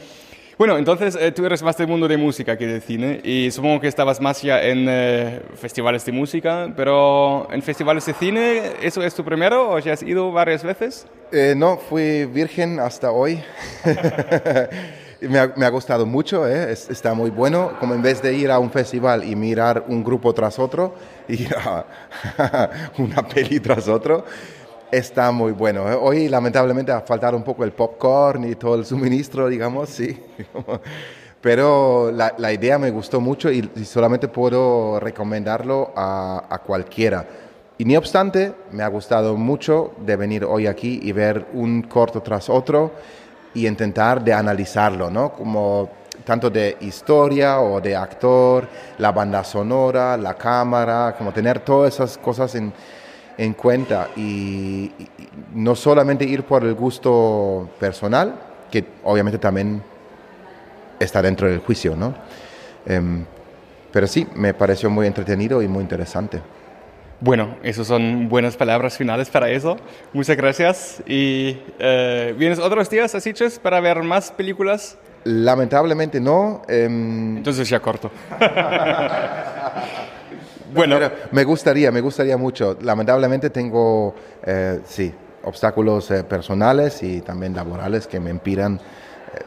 bueno, 0.58 0.76
entonces 0.76 1.16
eh, 1.18 1.32
tú 1.32 1.46
eres 1.46 1.62
más 1.62 1.78
del 1.78 1.88
mundo 1.88 2.06
de 2.06 2.18
música 2.18 2.58
que 2.58 2.66
de 2.66 2.82
cine 2.82 3.18
y 3.24 3.50
supongo 3.50 3.80
que 3.80 3.88
estabas 3.88 4.20
más 4.20 4.42
ya 4.42 4.60
en 4.60 4.84
eh, 4.90 5.40
festivales 5.54 6.04
de 6.04 6.12
música, 6.12 6.70
pero 6.76 7.50
en 7.50 7.62
festivales 7.62 8.04
de 8.04 8.12
cine, 8.12 8.72
¿eso 8.82 9.02
es 9.02 9.14
tu 9.14 9.24
primero 9.24 9.70
o 9.70 9.78
ya 9.78 9.94
has 9.94 10.02
ido 10.02 10.32
varias 10.32 10.64
veces? 10.64 11.06
Eh, 11.32 11.54
no, 11.56 11.78
fui 11.78 12.26
virgen 12.26 12.78
hasta 12.78 13.10
hoy. 13.10 13.42
me, 15.20 15.38
ha, 15.38 15.52
me, 15.56 15.66
ha, 15.66 15.70
gustado 15.70 16.06
mucho, 16.06 16.46
¿eh? 16.46 16.72
es, 16.72 16.88
está 16.90 17.14
muy 17.14 17.30
bueno, 17.30 17.72
como 17.80 17.94
en 17.94 18.02
vez 18.02 18.22
de 18.22 18.34
ir 18.34 18.50
a 18.50 18.58
un 18.58 18.70
festival 18.70 19.24
y 19.24 19.34
mirar 19.34 19.84
un 19.88 20.04
grupo 20.04 20.32
tras 20.32 20.58
otro, 20.58 20.94
ir 21.28 21.54
una 22.98 23.26
peli 23.26 23.60
tras 23.60 23.88
otro, 23.88 24.24
está 24.90 25.30
muy 25.32 25.52
bueno. 25.52 25.90
¿eh? 25.90 25.98
Hoy 26.00 26.28
lamentablemente 26.28 26.92
ha 26.92 27.00
faltado 27.00 27.36
un 27.36 27.42
poco 27.42 27.64
el 27.64 27.72
popcorn 27.72 28.44
y 28.44 28.54
todo 28.54 28.76
el 28.76 28.84
suministro, 28.84 29.48
digamos, 29.48 29.88
sí. 29.88 30.18
Pero 31.40 32.10
la, 32.12 32.34
la 32.36 32.52
idea 32.52 32.78
me 32.78 32.90
gustó 32.90 33.20
mucho 33.20 33.50
y, 33.50 33.70
y 33.76 33.84
solamente 33.84 34.26
puedo 34.26 34.98
recomendarlo 34.98 35.92
a, 35.94 36.46
a 36.50 36.58
cualquiera. 36.58 37.26
Y 37.78 37.84
no 37.84 37.96
obstante, 37.96 38.54
me 38.72 38.82
ha 38.82 38.88
gustado 38.88 39.36
mucho 39.36 39.92
de 40.04 40.16
venir 40.16 40.44
hoy 40.44 40.66
aquí 40.66 40.98
y 41.00 41.12
ver 41.12 41.46
un 41.52 41.82
corto 41.82 42.22
tras 42.22 42.48
otro 42.48 42.90
y 43.54 43.66
intentar 43.66 44.22
de 44.22 44.32
analizarlo, 44.32 45.10
¿no? 45.10 45.32
Como 45.32 45.90
tanto 46.24 46.50
de 46.50 46.76
historia 46.80 47.60
o 47.60 47.80
de 47.80 47.96
actor, 47.96 48.68
la 48.98 49.12
banda 49.12 49.42
sonora, 49.44 50.16
la 50.16 50.34
cámara, 50.34 51.14
como 51.16 51.32
tener 51.32 51.60
todas 51.60 51.94
esas 51.94 52.18
cosas 52.18 52.54
en, 52.54 52.72
en 53.38 53.54
cuenta 53.54 54.08
y, 54.16 54.92
no 55.54 55.74
solamente 55.74 56.24
ir 56.24 56.42
por 56.42 56.64
el 56.64 56.74
gusto 56.74 57.70
personal, 57.78 58.34
que 58.70 58.84
obviamente 59.04 59.38
también 59.38 59.82
está 60.98 61.22
dentro 61.22 61.48
del 61.48 61.60
juicio, 61.60 61.96
¿no? 61.96 62.14
Em, 62.84 63.24
pero 63.92 64.06
sí, 64.06 64.26
me 64.34 64.52
pareció 64.52 64.90
muy 64.90 65.06
entretenido 65.06 65.62
y 65.62 65.68
muy 65.68 65.82
interesante. 65.82 66.42
Bueno, 67.20 67.56
esas 67.64 67.88
son 67.88 68.28
buenas 68.28 68.56
palabras 68.56 68.96
finales 68.96 69.28
para 69.28 69.50
eso. 69.50 69.76
Muchas 70.12 70.36
gracias. 70.36 71.02
¿Y 71.06 71.58
eh, 71.80 72.34
vienes 72.38 72.60
otros 72.60 72.88
días 72.88 73.12
a 73.14 73.20
Sitges 73.20 73.58
para 73.58 73.80
ver 73.80 74.02
más 74.04 74.30
películas? 74.30 74.96
Lamentablemente 75.24 76.20
no. 76.20 76.62
em, 76.68 77.38
Entonces 77.38 77.68
ya 77.68 77.80
corto. 77.80 78.10
bueno, 80.72 80.96
Pero 80.98 81.12
me 81.32 81.42
gustaría, 81.44 81.90
me 81.90 82.00
gustaría 82.00 82.36
mucho. 82.36 82.78
Lamentablemente 82.82 83.50
tengo, 83.50 84.14
eh, 84.46 84.80
sí, 84.84 85.12
obstáculos 85.42 86.08
eh, 86.12 86.22
personales 86.22 87.02
y 87.02 87.20
también 87.20 87.52
laborales 87.54 88.06
que 88.06 88.20
me 88.20 88.30
impidan 88.30 88.76
eh, 88.76 88.80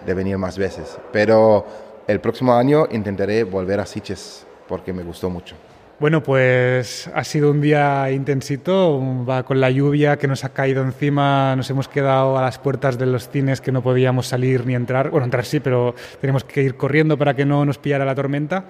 de 0.05 0.13
venir 0.13 0.37
más 0.37 0.57
veces. 0.57 0.97
Pero 1.13 1.65
el 2.05 2.19
próximo 2.19 2.53
año 2.53 2.85
intentaré 2.91 3.45
volver 3.45 3.79
a 3.79 3.85
Sitges 3.85 4.45
porque 4.67 4.91
me 4.91 5.03
gustó 5.03 5.29
mucho. 5.29 5.55
Bueno, 6.01 6.23
pues 6.23 7.11
ha 7.13 7.23
sido 7.23 7.51
un 7.51 7.61
día 7.61 8.09
intensito, 8.09 8.99
va 9.23 9.43
con 9.43 9.61
la 9.61 9.69
lluvia 9.69 10.17
que 10.17 10.27
nos 10.27 10.43
ha 10.43 10.49
caído 10.49 10.81
encima, 10.81 11.55
nos 11.55 11.69
hemos 11.69 11.87
quedado 11.87 12.39
a 12.39 12.41
las 12.41 12.57
puertas 12.57 12.97
de 12.97 13.05
los 13.05 13.29
cines 13.29 13.61
que 13.61 13.71
no 13.71 13.83
podíamos 13.83 14.25
salir 14.25 14.65
ni 14.65 14.73
entrar, 14.73 15.11
bueno, 15.11 15.25
entrar 15.25 15.45
sí, 15.45 15.59
pero 15.59 15.93
tenemos 16.19 16.43
que 16.43 16.63
ir 16.63 16.73
corriendo 16.73 17.19
para 17.19 17.35
que 17.35 17.45
no 17.45 17.65
nos 17.65 17.77
pillara 17.77 18.03
la 18.03 18.15
tormenta. 18.15 18.65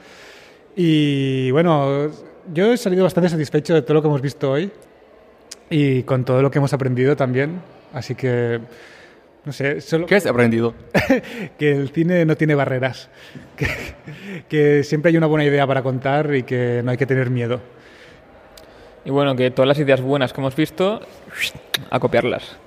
Y 0.75 1.51
bueno, 1.51 2.11
yo 2.53 2.73
he 2.73 2.75
salido 2.75 3.05
bastante 3.05 3.29
satisfecho 3.29 3.75
de 3.75 3.81
todo 3.81 3.93
lo 3.93 4.01
que 4.01 4.09
hemos 4.09 4.21
visto 4.21 4.51
hoy 4.51 4.69
y 5.69 6.03
con 6.03 6.25
todo 6.25 6.41
lo 6.41 6.51
que 6.51 6.57
hemos 6.57 6.73
aprendido 6.73 7.15
también, 7.15 7.61
así 7.93 8.13
que, 8.13 8.59
no 9.45 9.53
sé, 9.53 9.81
solo 9.81 10.05
¿qué 10.05 10.15
has 10.15 10.25
aprendido? 10.25 10.73
que 11.57 11.71
el 11.71 11.89
cine 11.89 12.25
no 12.25 12.35
tiene 12.35 12.55
barreras, 12.55 13.09
que, 13.57 13.67
que 14.47 14.83
siempre 14.83 15.09
hay 15.09 15.17
una 15.17 15.27
buena 15.27 15.45
idea 15.45 15.65
para 15.65 15.81
contar 15.81 16.33
y 16.35 16.43
que 16.43 16.81
no 16.83 16.91
hay 16.91 16.97
que 16.97 17.05
tener 17.05 17.29
miedo. 17.29 17.59
Y 19.03 19.09
bueno, 19.09 19.35
que 19.35 19.49
todas 19.49 19.67
las 19.67 19.79
ideas 19.79 20.01
buenas 20.01 20.31
que 20.31 20.41
hemos 20.41 20.55
visto, 20.55 21.01
a 21.89 21.99
copiarlas. 21.99 22.57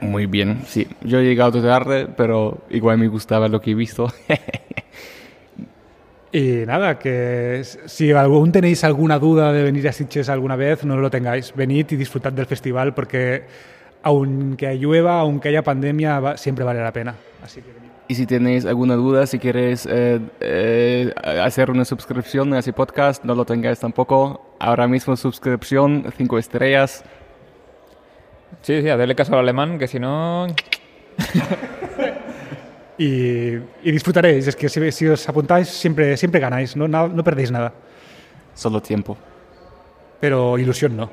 Muy 0.00 0.26
bien, 0.26 0.62
sí. 0.66 0.86
Yo 1.02 1.18
he 1.18 1.24
llegado 1.24 1.60
tarde, 1.62 2.06
pero 2.16 2.58
igual 2.70 2.98
me 2.98 3.08
gustaba 3.08 3.48
lo 3.48 3.60
que 3.60 3.72
he 3.72 3.74
visto. 3.74 4.12
Y 6.32 6.66
nada, 6.66 6.98
que 6.98 7.62
si 7.64 8.10
aún 8.12 8.52
tenéis 8.52 8.84
alguna 8.84 9.18
duda 9.18 9.54
de 9.54 9.62
venir 9.62 9.88
a 9.88 9.92
Sitges 9.92 10.28
alguna 10.28 10.54
vez, 10.54 10.84
no 10.84 10.98
lo 10.98 11.08
tengáis. 11.08 11.54
Venid 11.56 11.86
y 11.92 11.96
disfrutad 11.96 12.30
del 12.30 12.44
festival 12.44 12.92
porque 12.92 13.44
aunque 14.06 14.74
llueva, 14.78 15.18
aunque 15.20 15.48
haya 15.48 15.62
pandemia, 15.64 16.20
va- 16.20 16.36
siempre 16.36 16.64
vale 16.64 16.80
la 16.80 16.92
pena. 16.92 17.16
Así 17.42 17.60
que 17.60 17.72
venid. 17.72 17.90
Y 18.08 18.14
si 18.14 18.24
tenéis 18.24 18.64
alguna 18.64 18.94
duda, 18.94 19.26
si 19.26 19.40
queréis 19.40 19.84
eh, 19.90 20.20
eh, 20.38 21.12
hacer 21.42 21.72
una 21.72 21.84
suscripción 21.84 22.54
a 22.54 22.60
ese 22.60 22.72
podcast, 22.72 23.24
no 23.24 23.34
lo 23.34 23.44
tengáis 23.44 23.80
tampoco. 23.80 24.54
Ahora 24.60 24.86
mismo 24.86 25.16
suscripción, 25.16 26.04
cinco 26.16 26.38
estrellas. 26.38 27.02
Sí, 28.62 28.80
sí, 28.80 28.88
hacerle 28.88 29.16
caso 29.16 29.32
al 29.32 29.40
alemán, 29.40 29.76
que 29.78 29.88
si 29.88 29.98
no... 29.98 30.46
Y, 32.98 33.56
y 33.82 33.90
disfrutaréis. 33.92 34.46
Es 34.46 34.56
que 34.56 34.68
si, 34.70 34.90
si 34.92 35.06
os 35.06 35.28
apuntáis, 35.28 35.68
siempre, 35.68 36.16
siempre 36.16 36.40
ganáis, 36.40 36.76
¿no? 36.76 36.88
Nada- 36.88 37.08
no 37.08 37.22
perdéis 37.22 37.50
nada. 37.50 37.72
Solo 38.54 38.80
tiempo. 38.80 39.18
Pero 40.20 40.56
ilusión 40.58 40.96
no. 40.96 41.10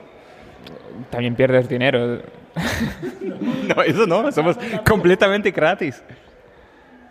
También 1.09 1.35
pierdes 1.35 1.67
dinero. 1.67 2.21
No, 3.75 3.81
eso 3.81 4.05
no, 4.05 4.31
somos 4.31 4.57
completamente 4.87 5.51
gratis. 5.51 6.03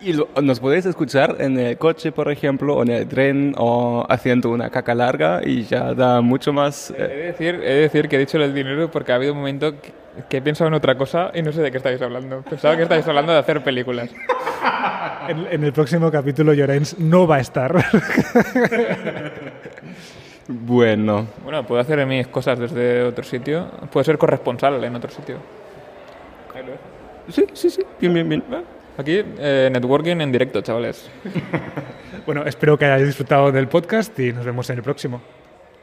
Y 0.00 0.12
lo- 0.14 0.28
nos 0.42 0.58
podéis 0.60 0.84
escuchar 0.86 1.36
en 1.38 1.58
el 1.58 1.78
coche, 1.78 2.10
por 2.12 2.30
ejemplo, 2.30 2.76
o 2.76 2.82
en 2.82 2.90
el 2.90 3.06
tren, 3.08 3.54
o 3.56 4.04
haciendo 4.08 4.50
una 4.50 4.68
caca 4.70 4.94
larga 4.94 5.40
y 5.44 5.62
ya 5.62 5.94
da 5.94 6.20
mucho 6.20 6.52
más... 6.52 6.90
He 6.90 7.02
eh, 7.04 7.08
de 7.08 7.22
decir, 7.26 7.54
he 7.54 7.74
de 7.74 7.80
decir 7.82 8.08
que 8.08 8.16
he 8.16 8.18
dicho 8.18 8.36
el 8.38 8.52
dinero 8.52 8.90
porque 8.90 9.12
ha 9.12 9.14
habido 9.14 9.32
un 9.32 9.38
momento 9.38 9.80
que, 9.80 9.92
que 10.28 10.36
he 10.38 10.42
pensado 10.42 10.68
en 10.68 10.74
otra 10.74 10.96
cosa 10.96 11.30
y 11.34 11.42
no 11.42 11.52
sé 11.52 11.62
de 11.62 11.70
qué 11.70 11.76
estáis 11.76 12.02
hablando. 12.02 12.42
Pensaba 12.42 12.76
que 12.76 12.82
estáis 12.82 13.06
hablando 13.06 13.32
de 13.32 13.38
hacer 13.38 13.62
películas. 13.62 14.10
En, 15.28 15.46
en 15.50 15.64
el 15.64 15.72
próximo 15.72 16.10
capítulo, 16.10 16.52
Llorens 16.52 16.98
no 16.98 17.26
va 17.26 17.36
a 17.36 17.40
estar. 17.40 17.72
bueno, 20.48 21.26
Bueno, 21.42 21.66
puedo 21.66 21.80
hacer 21.80 22.04
mis 22.06 22.26
cosas 22.28 22.58
desde 22.58 23.02
otro 23.02 23.24
sitio. 23.24 23.66
Puedo 23.90 24.04
ser 24.04 24.18
corresponsal 24.18 24.82
en 24.82 24.94
otro 24.96 25.10
sitio. 25.10 25.36
Ahí 26.54 26.62
lo 26.62 26.72
dejo. 26.72 26.82
sí, 27.28 27.46
sí, 27.54 27.70
sí, 27.70 27.82
bien, 28.00 28.12
bien, 28.14 28.28
bien. 28.28 28.44
Aquí, 28.98 29.22
eh, 29.38 29.70
networking 29.72 30.20
en 30.20 30.30
directo, 30.32 30.60
chavales. 30.60 31.10
bueno, 32.26 32.44
espero 32.44 32.76
que 32.76 32.84
hayáis 32.84 33.06
disfrutado 33.06 33.50
del 33.50 33.68
podcast 33.68 34.18
y 34.18 34.32
nos 34.32 34.44
vemos 34.44 34.68
en 34.70 34.76
el 34.76 34.82
próximo. 34.82 35.22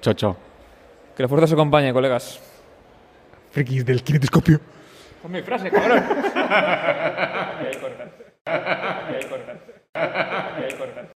Chao, 0.02 0.14
chao. 0.14 0.38
Que 1.16 1.24
la 1.24 1.30
fuerza 1.30 1.46
os 1.46 1.54
acompañe, 1.54 1.92
colegas. 1.92 2.40
Frikis 3.52 3.84
del 3.86 4.04
kinetoscopio. 4.04 4.60
Con 5.22 5.32
mi 5.32 5.42
frase, 5.42 5.72
cabrón. 5.72 6.04
Y 6.06 7.66
ahí 7.66 7.78
cortan. 10.78 11.08